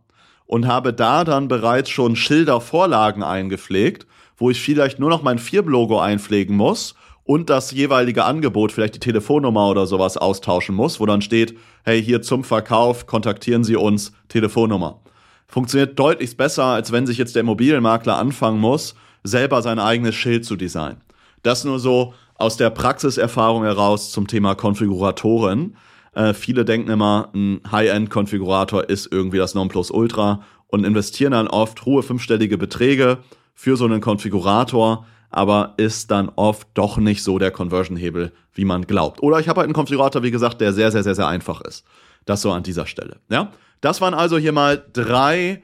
und 0.45 0.67
habe 0.67 0.93
da 0.93 1.23
dann 1.23 1.47
bereits 1.47 1.89
schon 1.89 2.15
Schildervorlagen 2.15 3.23
eingepflegt 3.23 4.05
wo 4.39 4.49
ich 4.49 4.59
vielleicht 4.59 4.97
nur 4.97 5.09
noch 5.09 5.21
mein 5.21 5.37
Firmenlogo 5.37 5.99
einpflegen 5.99 6.55
muss 6.55 6.95
und 7.23 7.51
das 7.51 7.71
jeweilige 7.71 8.25
Angebot, 8.25 8.71
vielleicht 8.71 8.95
die 8.95 8.99
Telefonnummer 8.99 9.69
oder 9.69 9.85
sowas 9.85 10.17
austauschen 10.17 10.73
muss, 10.73 10.99
wo 10.99 11.05
dann 11.05 11.21
steht, 11.21 11.55
hey, 11.83 12.01
hier 12.01 12.23
zum 12.23 12.43
Verkauf 12.43 13.05
kontaktieren 13.05 13.63
Sie 13.63 13.75
uns, 13.75 14.13
Telefonnummer. 14.29 15.01
Funktioniert 15.47 15.99
deutlich 15.99 16.37
besser, 16.37 16.65
als 16.65 16.91
wenn 16.91 17.05
sich 17.05 17.17
jetzt 17.17 17.35
der 17.35 17.41
Immobilienmakler 17.41 18.17
anfangen 18.17 18.59
muss, 18.59 18.95
selber 19.23 19.61
sein 19.61 19.77
eigenes 19.77 20.15
Schild 20.15 20.45
zu 20.45 20.55
designen. 20.55 21.01
Das 21.43 21.63
nur 21.65 21.79
so 21.79 22.13
aus 22.35 22.57
der 22.57 22.69
Praxiserfahrung 22.69 23.63
heraus 23.63 24.11
zum 24.11 24.27
Thema 24.27 24.55
Konfiguratoren. 24.55 25.75
Äh, 26.13 26.33
viele 26.33 26.65
denken 26.65 26.89
immer, 26.89 27.29
ein 27.35 27.61
High-End-Konfigurator 27.69 28.89
ist 28.89 29.11
irgendwie 29.11 29.37
das 29.37 29.55
Nonplusultra 29.55 30.41
und 30.67 30.85
investieren 30.85 31.33
dann 31.33 31.47
oft 31.47 31.85
hohe 31.85 32.01
fünfstellige 32.01 32.57
Beträge 32.57 33.19
für 33.59 33.75
so 33.75 33.83
einen 33.83 33.99
Konfigurator, 33.99 35.05
aber 35.31 35.73
ist 35.75 36.11
dann 36.11 36.31
oft 36.37 36.65
doch 36.75 36.95
nicht 36.95 37.21
so 37.21 37.39
der 37.39 37.51
Conversion-Hebel, 37.51 38.31
wie 38.53 38.63
man 38.63 38.87
glaubt. 38.87 39.21
Oder 39.21 39.41
ich 39.41 39.49
habe 39.49 39.59
halt 39.59 39.65
einen 39.65 39.73
Konfigurator, 39.73 40.23
wie 40.23 40.31
gesagt, 40.31 40.61
der 40.61 40.71
sehr, 40.71 40.93
sehr, 40.93 41.03
sehr, 41.03 41.13
sehr 41.13 41.27
einfach 41.27 41.59
ist. 41.59 41.85
Das 42.23 42.41
so 42.41 42.53
an 42.53 42.63
dieser 42.63 42.85
Stelle. 42.85 43.17
Ja, 43.29 43.51
das 43.81 43.99
waren 43.99 44.13
also 44.13 44.37
hier 44.37 44.53
mal 44.53 44.81
drei 44.93 45.61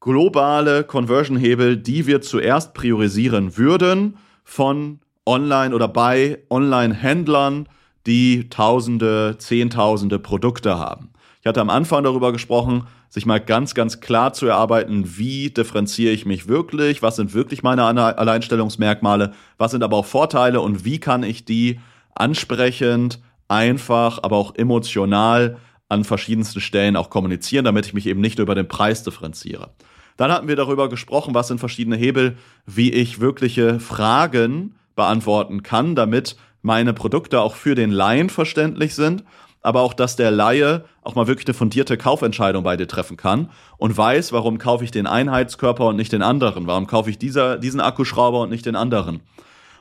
globale 0.00 0.84
Conversion-Hebel, 0.84 1.76
die 1.76 2.06
wir 2.06 2.22
zuerst 2.22 2.72
priorisieren 2.72 3.58
würden 3.58 4.16
von 4.42 5.00
Online 5.26 5.74
oder 5.74 5.88
bei 5.88 6.44
Online-Händlern, 6.48 7.68
die 8.06 8.48
Tausende, 8.48 9.36
Zehntausende 9.36 10.18
Produkte 10.18 10.78
haben. 10.78 11.10
Ich 11.42 11.46
hatte 11.46 11.60
am 11.60 11.68
Anfang 11.68 12.04
darüber 12.04 12.32
gesprochen, 12.32 12.86
sich 13.14 13.26
mal 13.26 13.38
ganz, 13.38 13.74
ganz 13.74 14.00
klar 14.00 14.32
zu 14.32 14.46
erarbeiten, 14.46 15.16
wie 15.16 15.48
differenziere 15.48 16.12
ich 16.12 16.26
mich 16.26 16.48
wirklich, 16.48 17.00
was 17.00 17.14
sind 17.14 17.32
wirklich 17.32 17.62
meine 17.62 17.84
Alleinstellungsmerkmale, 17.84 19.32
was 19.56 19.70
sind 19.70 19.84
aber 19.84 19.98
auch 19.98 20.04
Vorteile 20.04 20.60
und 20.60 20.84
wie 20.84 20.98
kann 20.98 21.22
ich 21.22 21.44
die 21.44 21.78
ansprechend, 22.16 23.20
einfach, 23.46 24.18
aber 24.24 24.36
auch 24.36 24.56
emotional 24.56 25.58
an 25.88 26.02
verschiedensten 26.02 26.60
Stellen 26.60 26.96
auch 26.96 27.08
kommunizieren, 27.08 27.64
damit 27.64 27.86
ich 27.86 27.94
mich 27.94 28.06
eben 28.06 28.20
nicht 28.20 28.38
nur 28.38 28.46
über 28.46 28.56
den 28.56 28.66
Preis 28.66 29.04
differenziere. 29.04 29.70
Dann 30.16 30.32
hatten 30.32 30.48
wir 30.48 30.56
darüber 30.56 30.88
gesprochen, 30.88 31.34
was 31.34 31.46
sind 31.46 31.60
verschiedene 31.60 31.96
Hebel, 31.96 32.36
wie 32.66 32.90
ich 32.90 33.20
wirkliche 33.20 33.78
Fragen 33.78 34.74
beantworten 34.96 35.62
kann, 35.62 35.94
damit 35.94 36.34
meine 36.62 36.92
Produkte 36.92 37.40
auch 37.42 37.54
für 37.54 37.76
den 37.76 37.92
Laien 37.92 38.28
verständlich 38.28 38.96
sind 38.96 39.22
aber 39.64 39.80
auch, 39.80 39.94
dass 39.94 40.14
der 40.14 40.30
Laie 40.30 40.84
auch 41.02 41.14
mal 41.14 41.26
wirklich 41.26 41.46
eine 41.46 41.54
fundierte 41.54 41.96
Kaufentscheidung 41.96 42.62
bei 42.62 42.76
dir 42.76 42.86
treffen 42.86 43.16
kann 43.16 43.50
und 43.78 43.96
weiß, 43.96 44.32
warum 44.32 44.58
kaufe 44.58 44.84
ich 44.84 44.90
den 44.90 45.06
Einheitskörper 45.06 45.86
und 45.86 45.96
nicht 45.96 46.12
den 46.12 46.22
anderen, 46.22 46.66
warum 46.66 46.86
kaufe 46.86 47.08
ich 47.08 47.18
dieser, 47.18 47.56
diesen 47.56 47.80
Akkuschrauber 47.80 48.42
und 48.42 48.50
nicht 48.50 48.66
den 48.66 48.76
anderen. 48.76 49.20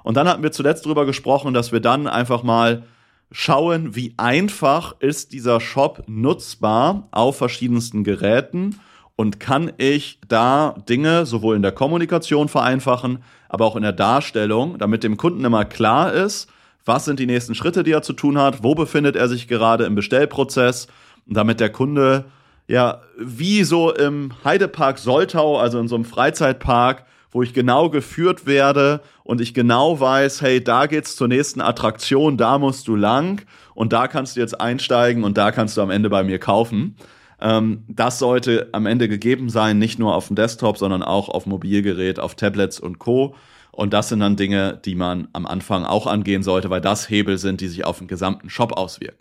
Und 0.02 0.16
dann 0.16 0.28
hatten 0.28 0.42
wir 0.42 0.54
zuletzt 0.54 0.86
darüber 0.86 1.06
gesprochen, 1.06 1.54
dass 1.54 1.74
wir 1.74 1.82
dann 1.82 2.08
einfach 2.08 2.44
mal 2.44 2.84
schauen, 3.30 3.94
wie 3.94 4.14
einfach 4.16 4.96
ist 5.00 5.34
dieser 5.34 5.60
Shop 5.60 6.04
nutzbar 6.08 7.10
auf 7.12 7.38
verschiedensten 7.38 8.06
Geräten 8.06 8.80
und 9.18 9.42
kann 9.42 9.74
ich 9.78 10.20
da 10.30 10.76
Dinge 10.88 11.26
sowohl 11.26 11.58
in 11.58 11.62
der 11.62 11.74
Kommunikation 11.74 12.48
vereinfachen, 12.48 13.22
aber 13.50 13.66
auch 13.66 13.76
in 13.76 13.84
der 13.84 13.92
Darstellung, 13.92 14.78
damit 14.78 15.04
dem 15.04 15.18
Kunden 15.18 15.44
immer 15.44 15.66
klar 15.66 16.14
ist, 16.14 16.48
was 16.86 17.06
sind 17.06 17.20
die 17.20 17.26
nächsten 17.26 17.56
Schritte, 17.56 17.84
die 17.84 17.92
er 17.92 18.02
zu 18.02 18.14
tun 18.14 18.38
hat, 18.38 18.64
wo 18.64 18.76
befindet 18.76 19.16
er 19.16 19.28
sich 19.28 19.48
gerade 19.48 19.86
im 19.86 19.96
Bestellprozess, 19.96 20.88
damit 21.26 21.60
der 21.60 21.72
Kunde 21.72 22.26
ja 22.68 23.02
wie 23.18 23.64
so 23.64 23.94
im 23.94 24.32
Heidepark 24.44 24.98
Soltau, 24.98 25.58
also 25.58 25.80
in 25.80 25.88
so 25.88 25.96
einem 25.96 26.06
Freizeitpark, 26.06 27.06
wo 27.32 27.42
ich 27.42 27.54
genau 27.54 27.90
geführt 27.90 28.46
werde 28.46 29.02
und 29.24 29.42
ich 29.42 29.54
genau 29.54 30.00
weiß, 30.00 30.42
hey, 30.42 30.64
da 30.64 30.86
geht's 30.86 31.16
zur 31.16 31.28
nächsten 31.28 31.62
Attraktion, 31.62 32.38
da 32.38 32.60
musst 32.60 32.88
du 32.88 32.96
lang 32.96 33.46
und 33.74 33.92
da 33.92 34.08
kannst 34.08 34.36
du 34.36 34.40
jetzt 34.40 34.60
einsteigen 34.60 35.24
und 35.24 35.38
da 35.38 35.52
kannst 35.52 35.78
du 35.78 35.82
am 35.82 35.90
Ende 35.90 36.10
bei 36.10 36.24
mir 36.24 36.40
kaufen. 36.40 36.96
Ähm, 37.42 37.84
das 37.88 38.20
sollte 38.20 38.70
am 38.72 38.86
Ende 38.86 39.10
gegeben 39.10 39.50
sein, 39.50 39.80
nicht 39.80 40.00
nur 40.00 40.16
auf 40.16 40.28
dem 40.28 40.36
Desktop, 40.36 40.78
sondern 40.78 41.02
auch 41.02 41.30
auf 41.30 41.46
Mobilgerät, 41.46 42.20
auf 42.20 42.36
Tablets 42.36 42.80
und 42.80 43.00
Co. 43.00 43.36
Und 43.74 43.92
das 43.92 44.10
sind 44.10 44.20
dann 44.20 44.36
Dinge, 44.36 44.80
die 44.86 44.94
man 44.94 45.28
am 45.34 45.48
Anfang 45.48 45.84
auch 45.84 46.06
angehen 46.06 46.44
sollte, 46.44 46.70
weil 46.70 46.80
das 46.80 47.10
Hebel 47.10 47.40
sind, 47.40 47.60
die 47.60 47.68
sich 47.68 47.86
auf 47.86 47.98
den 47.98 48.08
gesamten 48.08 48.50
Shop 48.50 48.72
auswirken. 48.74 49.18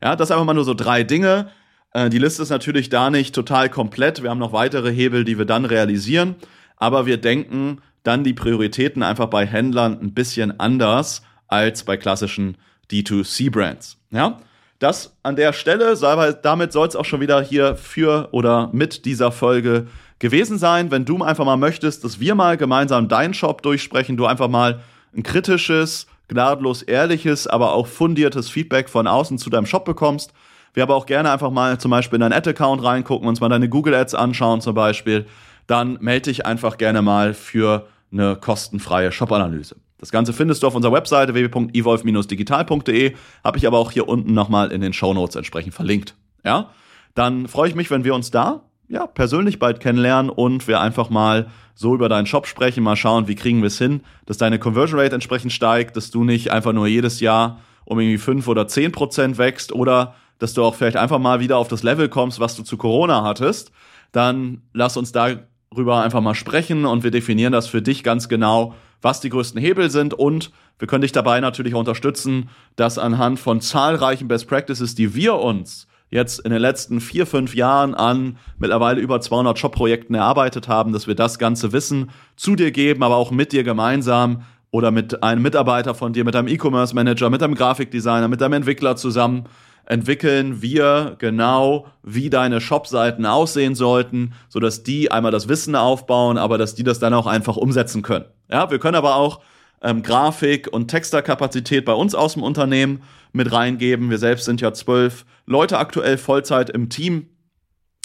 Ja, 0.00 0.14
das 0.14 0.30
einfach 0.30 0.44
mal 0.44 0.54
nur 0.54 0.64
so 0.64 0.74
drei 0.74 1.02
Dinge. 1.02 1.48
Äh, 1.92 2.08
die 2.08 2.18
Liste 2.18 2.42
ist 2.42 2.50
natürlich 2.50 2.88
da 2.88 3.10
nicht 3.10 3.34
total 3.34 3.68
komplett. 3.68 4.22
Wir 4.22 4.30
haben 4.30 4.38
noch 4.38 4.52
weitere 4.52 4.92
Hebel, 4.92 5.24
die 5.24 5.38
wir 5.38 5.44
dann 5.44 5.64
realisieren. 5.64 6.36
Aber 6.76 7.06
wir 7.06 7.16
denken 7.16 7.80
dann 8.04 8.22
die 8.22 8.34
Prioritäten 8.34 9.02
einfach 9.02 9.26
bei 9.26 9.44
Händlern 9.44 9.98
ein 10.00 10.14
bisschen 10.14 10.60
anders 10.60 11.22
als 11.48 11.82
bei 11.82 11.96
klassischen 11.96 12.56
D2C-Brands. 12.92 13.98
Ja, 14.10 14.38
das 14.78 15.16
an 15.24 15.34
der 15.34 15.52
Stelle, 15.52 15.96
damit 16.42 16.72
soll 16.72 16.86
es 16.86 16.94
auch 16.94 17.04
schon 17.04 17.20
wieder 17.20 17.42
hier 17.42 17.76
für 17.76 18.28
oder 18.32 18.70
mit 18.72 19.04
dieser 19.04 19.32
Folge 19.32 19.88
gewesen 20.18 20.58
sein. 20.58 20.90
Wenn 20.90 21.04
du 21.04 21.22
einfach 21.22 21.44
mal 21.44 21.56
möchtest, 21.56 22.04
dass 22.04 22.20
wir 22.20 22.34
mal 22.34 22.56
gemeinsam 22.56 23.08
deinen 23.08 23.34
Shop 23.34 23.62
durchsprechen, 23.62 24.16
du 24.16 24.26
einfach 24.26 24.48
mal 24.48 24.80
ein 25.16 25.22
kritisches, 25.22 26.06
gnadlos 26.28 26.82
ehrliches, 26.82 27.46
aber 27.46 27.72
auch 27.72 27.86
fundiertes 27.86 28.48
Feedback 28.48 28.88
von 28.88 29.06
außen 29.06 29.38
zu 29.38 29.50
deinem 29.50 29.66
Shop 29.66 29.84
bekommst. 29.84 30.32
Wir 30.74 30.82
aber 30.82 30.94
auch 30.94 31.06
gerne 31.06 31.30
einfach 31.30 31.50
mal 31.50 31.78
zum 31.78 31.90
Beispiel 31.90 32.16
in 32.16 32.20
deinen 32.20 32.32
Ad-Account 32.32 32.82
reingucken, 32.82 33.28
uns 33.28 33.40
mal 33.40 33.48
deine 33.48 33.68
Google-Ads 33.68 34.14
anschauen 34.14 34.60
zum 34.60 34.74
Beispiel. 34.74 35.26
Dann 35.66 35.98
melde 36.00 36.30
dich 36.30 36.44
einfach 36.44 36.76
gerne 36.76 37.02
mal 37.02 37.32
für 37.32 37.86
eine 38.12 38.36
kostenfreie 38.36 39.10
Shop-Analyse. 39.10 39.76
Das 39.98 40.10
Ganze 40.10 40.34
findest 40.34 40.62
du 40.62 40.66
auf 40.66 40.74
unserer 40.74 40.92
Webseite 40.92 41.32
www.evolve-digital.de, 41.32 43.14
habe 43.42 43.58
ich 43.58 43.66
aber 43.66 43.78
auch 43.78 43.90
hier 43.90 44.06
unten 44.06 44.34
nochmal 44.34 44.70
in 44.70 44.82
den 44.82 44.92
Show 44.92 45.14
Notes 45.14 45.36
entsprechend 45.36 45.72
verlinkt. 45.72 46.14
Ja, 46.44 46.70
dann 47.14 47.48
freue 47.48 47.70
ich 47.70 47.74
mich, 47.74 47.90
wenn 47.90 48.04
wir 48.04 48.14
uns 48.14 48.30
da 48.30 48.65
ja, 48.88 49.06
persönlich 49.06 49.58
bald 49.58 49.80
kennenlernen 49.80 50.30
und 50.30 50.68
wir 50.68 50.80
einfach 50.80 51.10
mal 51.10 51.48
so 51.74 51.94
über 51.94 52.08
deinen 52.08 52.26
Shop 52.26 52.46
sprechen, 52.46 52.82
mal 52.82 52.96
schauen, 52.96 53.28
wie 53.28 53.34
kriegen 53.34 53.60
wir 53.60 53.66
es 53.66 53.78
hin, 53.78 54.00
dass 54.26 54.38
deine 54.38 54.58
Conversion 54.58 55.00
Rate 55.00 55.14
entsprechend 55.14 55.52
steigt, 55.52 55.96
dass 55.96 56.10
du 56.10 56.24
nicht 56.24 56.50
einfach 56.50 56.72
nur 56.72 56.86
jedes 56.86 57.20
Jahr 57.20 57.60
um 57.84 58.00
irgendwie 58.00 58.18
fünf 58.18 58.48
oder 58.48 58.66
zehn 58.68 58.92
Prozent 58.92 59.38
wächst 59.38 59.72
oder 59.72 60.14
dass 60.38 60.54
du 60.54 60.64
auch 60.64 60.74
vielleicht 60.74 60.96
einfach 60.96 61.18
mal 61.18 61.40
wieder 61.40 61.56
auf 61.58 61.68
das 61.68 61.82
Level 61.82 62.08
kommst, 62.08 62.40
was 62.40 62.56
du 62.56 62.62
zu 62.62 62.76
Corona 62.76 63.22
hattest, 63.22 63.72
dann 64.12 64.62
lass 64.72 64.96
uns 64.96 65.12
darüber 65.12 66.02
einfach 66.02 66.20
mal 66.20 66.34
sprechen 66.34 66.84
und 66.84 67.04
wir 67.04 67.10
definieren 67.10 67.52
das 67.52 67.68
für 67.68 67.82
dich 67.82 68.02
ganz 68.02 68.28
genau, 68.28 68.74
was 69.02 69.20
die 69.20 69.30
größten 69.30 69.60
Hebel 69.60 69.90
sind 69.90 70.14
und 70.14 70.50
wir 70.78 70.88
können 70.88 71.02
dich 71.02 71.12
dabei 71.12 71.40
natürlich 71.40 71.74
unterstützen, 71.74 72.50
dass 72.76 72.98
anhand 72.98 73.38
von 73.38 73.60
zahlreichen 73.60 74.28
Best 74.28 74.46
Practices, 74.48 74.94
die 74.94 75.14
wir 75.14 75.36
uns 75.36 75.86
jetzt 76.10 76.40
in 76.40 76.50
den 76.50 76.60
letzten 76.60 77.00
vier, 77.00 77.26
fünf 77.26 77.54
Jahren 77.54 77.94
an 77.94 78.38
mittlerweile 78.58 79.00
über 79.00 79.20
200 79.20 79.58
Shop-Projekten 79.58 80.14
erarbeitet 80.14 80.68
haben, 80.68 80.92
dass 80.92 81.06
wir 81.06 81.14
das 81.14 81.38
ganze 81.38 81.72
Wissen 81.72 82.10
zu 82.36 82.56
dir 82.56 82.70
geben, 82.70 83.02
aber 83.02 83.16
auch 83.16 83.30
mit 83.30 83.52
dir 83.52 83.64
gemeinsam 83.64 84.42
oder 84.70 84.90
mit 84.90 85.22
einem 85.22 85.42
Mitarbeiter 85.42 85.94
von 85.94 86.12
dir, 86.12 86.24
mit 86.24 86.36
einem 86.36 86.48
E-Commerce-Manager, 86.48 87.30
mit 87.30 87.42
einem 87.42 87.54
Grafikdesigner, 87.54 88.28
mit 88.28 88.42
einem 88.42 88.54
Entwickler 88.54 88.96
zusammen 88.96 89.44
entwickeln 89.86 90.60
wir 90.62 91.16
genau, 91.18 91.86
wie 92.02 92.28
deine 92.28 92.60
Shop-Seiten 92.60 93.24
aussehen 93.24 93.74
sollten, 93.74 94.34
so 94.48 94.60
dass 94.60 94.82
die 94.82 95.10
einmal 95.10 95.30
das 95.30 95.48
Wissen 95.48 95.76
aufbauen, 95.76 96.38
aber 96.38 96.58
dass 96.58 96.74
die 96.74 96.82
das 96.82 96.98
dann 96.98 97.14
auch 97.14 97.26
einfach 97.26 97.56
umsetzen 97.56 98.02
können. 98.02 98.26
Ja, 98.50 98.70
wir 98.70 98.78
können 98.78 98.96
aber 98.96 99.16
auch 99.16 99.40
ähm, 99.82 100.02
Grafik 100.02 100.72
und 100.72 100.88
Texterkapazität 100.88 101.84
bei 101.84 101.92
uns 101.92 102.14
aus 102.14 102.34
dem 102.34 102.42
Unternehmen 102.42 103.02
mit 103.32 103.52
reingeben. 103.52 104.10
Wir 104.10 104.18
selbst 104.18 104.44
sind 104.44 104.60
ja 104.60 104.72
zwölf 104.72 105.24
Leute 105.46 105.78
aktuell 105.78 106.18
Vollzeit 106.18 106.70
im 106.70 106.88
Team 106.88 107.28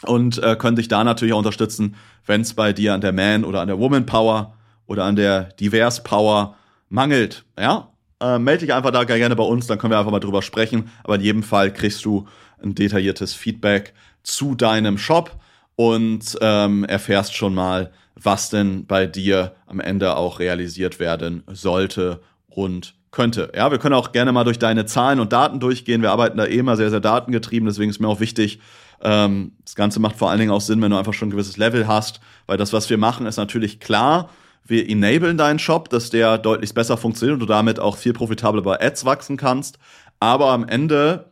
und 0.06 0.42
äh, 0.44 0.56
können 0.56 0.76
dich 0.76 0.88
da 0.88 1.04
natürlich 1.04 1.34
auch 1.34 1.40
unterstützen, 1.40 1.96
wenn 2.26 2.42
es 2.42 2.54
bei 2.54 2.74
dir 2.74 2.94
an 2.94 3.02
der 3.02 3.14
Man- 3.14 3.46
oder 3.46 3.62
an 3.62 3.68
der 3.68 3.80
Woman 3.80 4.06
Power 4.06 4.58
oder 4.88 5.06
an 5.06 5.16
der 5.16 5.46
Divers 5.60 6.04
Power 6.04 6.56
mangelt. 6.90 7.46
Ja, 7.58 7.92
äh, 8.20 8.40
melde 8.40 8.66
dich 8.66 8.74
einfach 8.74 8.92
da 8.92 9.04
gerne 9.04 9.36
bei 9.36 9.44
uns, 9.44 9.68
dann 9.68 9.78
können 9.78 9.92
wir 9.92 10.00
einfach 10.00 10.12
mal 10.12 10.20
drüber 10.20 10.42
sprechen. 10.42 10.90
Aber 11.04 11.16
in 11.16 11.22
jedem 11.22 11.44
Fall 11.44 11.74
kriegst 11.74 12.06
du 12.06 12.28
ein 12.62 12.76
detailliertes 12.76 13.34
Feedback 13.34 13.94
zu 14.24 14.56
deinem 14.56 14.98
Shop 14.98 15.40
und 15.76 16.38
ähm, 16.42 16.84
erfährst 16.84 17.36
schon 17.36 17.56
mal, 17.56 17.92
was 18.24 18.50
denn 18.50 18.86
bei 18.86 19.06
dir 19.06 19.56
am 19.66 19.80
Ende 19.80 20.16
auch 20.16 20.40
realisiert 20.40 21.00
werden 21.00 21.44
sollte 21.52 22.22
und 22.48 22.96
könnte. 23.12 23.52
Ja, 23.56 23.72
wir 23.72 23.78
können 23.78 23.96
auch 23.96 24.12
gerne 24.12 24.32
mal 24.32 24.44
durch 24.44 24.60
deine 24.60 24.86
Zahlen 24.86 25.20
und 25.20 25.34
Daten 25.34 25.60
durchgehen. 25.60 26.02
Wir 26.02 26.12
arbeiten 26.12 26.38
da 26.38 26.46
eh 26.46 26.58
immer 26.58 26.78
sehr, 26.78 26.90
sehr 26.90 27.02
datengetrieben, 27.02 27.68
deswegen 27.68 27.90
ist 27.90 28.00
mir 28.00 28.08
auch 28.08 28.22
wichtig, 28.22 28.60
ähm, 29.02 29.54
das 29.66 29.76
Ganze 29.76 30.00
macht 30.00 30.16
vor 30.16 30.30
allen 30.30 30.40
Dingen 30.40 30.52
auch 30.52 30.62
Sinn, 30.62 30.82
wenn 30.82 30.92
du 30.92 30.98
einfach 30.98 31.14
schon 31.14 31.28
ein 31.28 31.32
gewisses 31.32 31.58
Level 31.58 31.88
hast, 31.88 32.22
weil 32.46 32.58
das, 32.58 32.72
was 32.72 32.90
wir 32.90 32.98
machen, 32.98 33.26
ist 33.26 33.38
natürlich 33.38 33.80
klar. 33.80 34.30
Wir 34.66 34.88
enablen 34.88 35.38
deinen 35.38 35.60
Shop, 35.60 35.90
dass 35.90 36.12
der 36.12 36.38
deutlich 36.38 36.74
besser 36.74 36.96
funktioniert 36.96 37.34
und 37.34 37.40
du 37.40 37.46
damit 37.48 37.80
auch 37.80 37.98
viel 37.98 38.14
profitabler 38.14 38.62
bei 38.62 38.80
Ads 38.80 39.06
wachsen 39.06 39.36
kannst. 39.36 39.80
Aber 40.20 40.52
am 40.52 40.68
Ende 40.68 41.32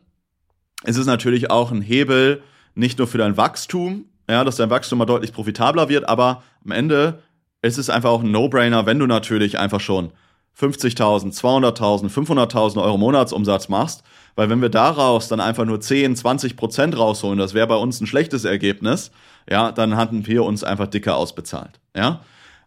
ist 0.84 0.98
es 0.98 1.06
natürlich 1.06 1.52
auch 1.52 1.72
ein 1.72 1.82
Hebel, 1.82 2.42
nicht 2.74 2.98
nur 2.98 3.08
für 3.08 3.20
dein 3.20 3.38
Wachstum, 3.38 4.06
ja, 4.28 4.44
dass 4.44 4.56
dein 4.56 4.70
Wachstum 4.70 5.00
mal 5.00 5.06
deutlich 5.06 5.32
profitabler 5.32 5.90
wird, 5.90 6.10
aber 6.10 6.44
am 6.64 6.72
Ende 6.72 7.20
ist 7.62 7.78
es 7.78 7.90
einfach 7.90 8.10
auch 8.10 8.24
ein 8.24 8.32
No-Brainer, 8.32 8.86
wenn 8.86 9.00
du 9.00 9.08
natürlich 9.08 9.60
einfach 9.60 9.80
schon 9.82 10.12
50.000, 10.60 11.34
200.000, 11.40 12.10
500.000 12.10 12.82
Euro 12.82 12.98
Monatsumsatz 12.98 13.70
machst, 13.70 14.04
weil 14.36 14.50
wenn 14.50 14.62
wir 14.62 14.70
daraus 14.70 15.28
dann 15.28 15.40
einfach 15.40 15.66
nur 15.66 15.80
10, 15.80 16.16
20 16.16 16.58
Prozent 16.58 16.98
rausholen, 16.98 17.40
das 17.40 17.54
wäre 17.54 17.68
bei 17.68 17.76
uns 17.76 18.02
ein 18.02 18.08
schlechtes 18.08 18.46
Ergebnis, 18.46 19.12
ja, 19.50 19.72
dann 19.72 19.96
hatten 19.96 20.28
wir 20.28 20.44
uns 20.44 20.64
einfach 20.64 20.88
dicker 20.88 21.16
ausbezahlt, 21.16 21.80
ja. 21.96 22.22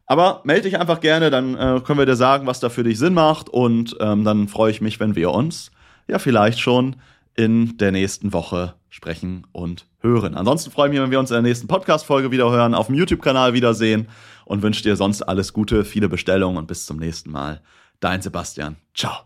Aber 0.07 0.41
melde 0.45 0.69
dich 0.69 0.79
einfach 0.79 1.01
gerne, 1.01 1.31
dann 1.31 1.55
äh, 1.55 1.81
können 1.81 1.99
wir 1.99 2.07
dir 2.07 2.17
sagen, 2.17 2.47
was 2.47 2.61
da 2.61 2.69
für 2.69 2.83
dich 2.83 2.99
Sinn 2.99 3.15
macht 3.15 3.49
und 3.49 3.97
ähm, 4.01 4.25
dann 4.25 4.49
freue 4.49 4.71
ich 4.71 4.81
mich, 4.81 5.01
wenn 5.01 5.15
wir 5.15 5.31
uns 5.31 5.71
ja 6.09 6.19
vielleicht 6.19 6.61
schon 6.61 6.97
in 7.35 7.79
der 7.79 7.93
nächsten 7.93 8.33
Woche 8.33 8.75
sprechen 8.93 9.47
und 9.53 9.87
hören. 10.01 10.35
Ansonsten 10.35 10.71
freue 10.71 10.89
ich 10.89 10.93
mich, 10.93 11.01
wenn 11.01 11.11
wir 11.11 11.19
uns 11.19 11.31
in 11.31 11.37
der 11.37 11.43
nächsten 11.43 11.67
Podcast-Folge 11.67 12.31
wieder 12.31 12.51
hören, 12.51 12.75
auf 12.75 12.87
dem 12.87 12.95
YouTube-Kanal 12.95 13.55
wiedersehen 13.55 14.07
und 14.45 14.63
wünsche 14.63 14.83
dir 14.83 14.97
sonst 14.97 15.23
alles 15.23 15.55
Gute, 15.55 15.87
viele 15.87 16.11
Bestellungen 16.11 16.59
und 16.59 16.67
bis 16.67 16.85
zum 16.85 16.99
nächsten 16.99 17.31
Mal. 17.31 17.63
Dein 18.01 18.21
Sebastian. 18.21 18.77
Ciao. 18.95 19.23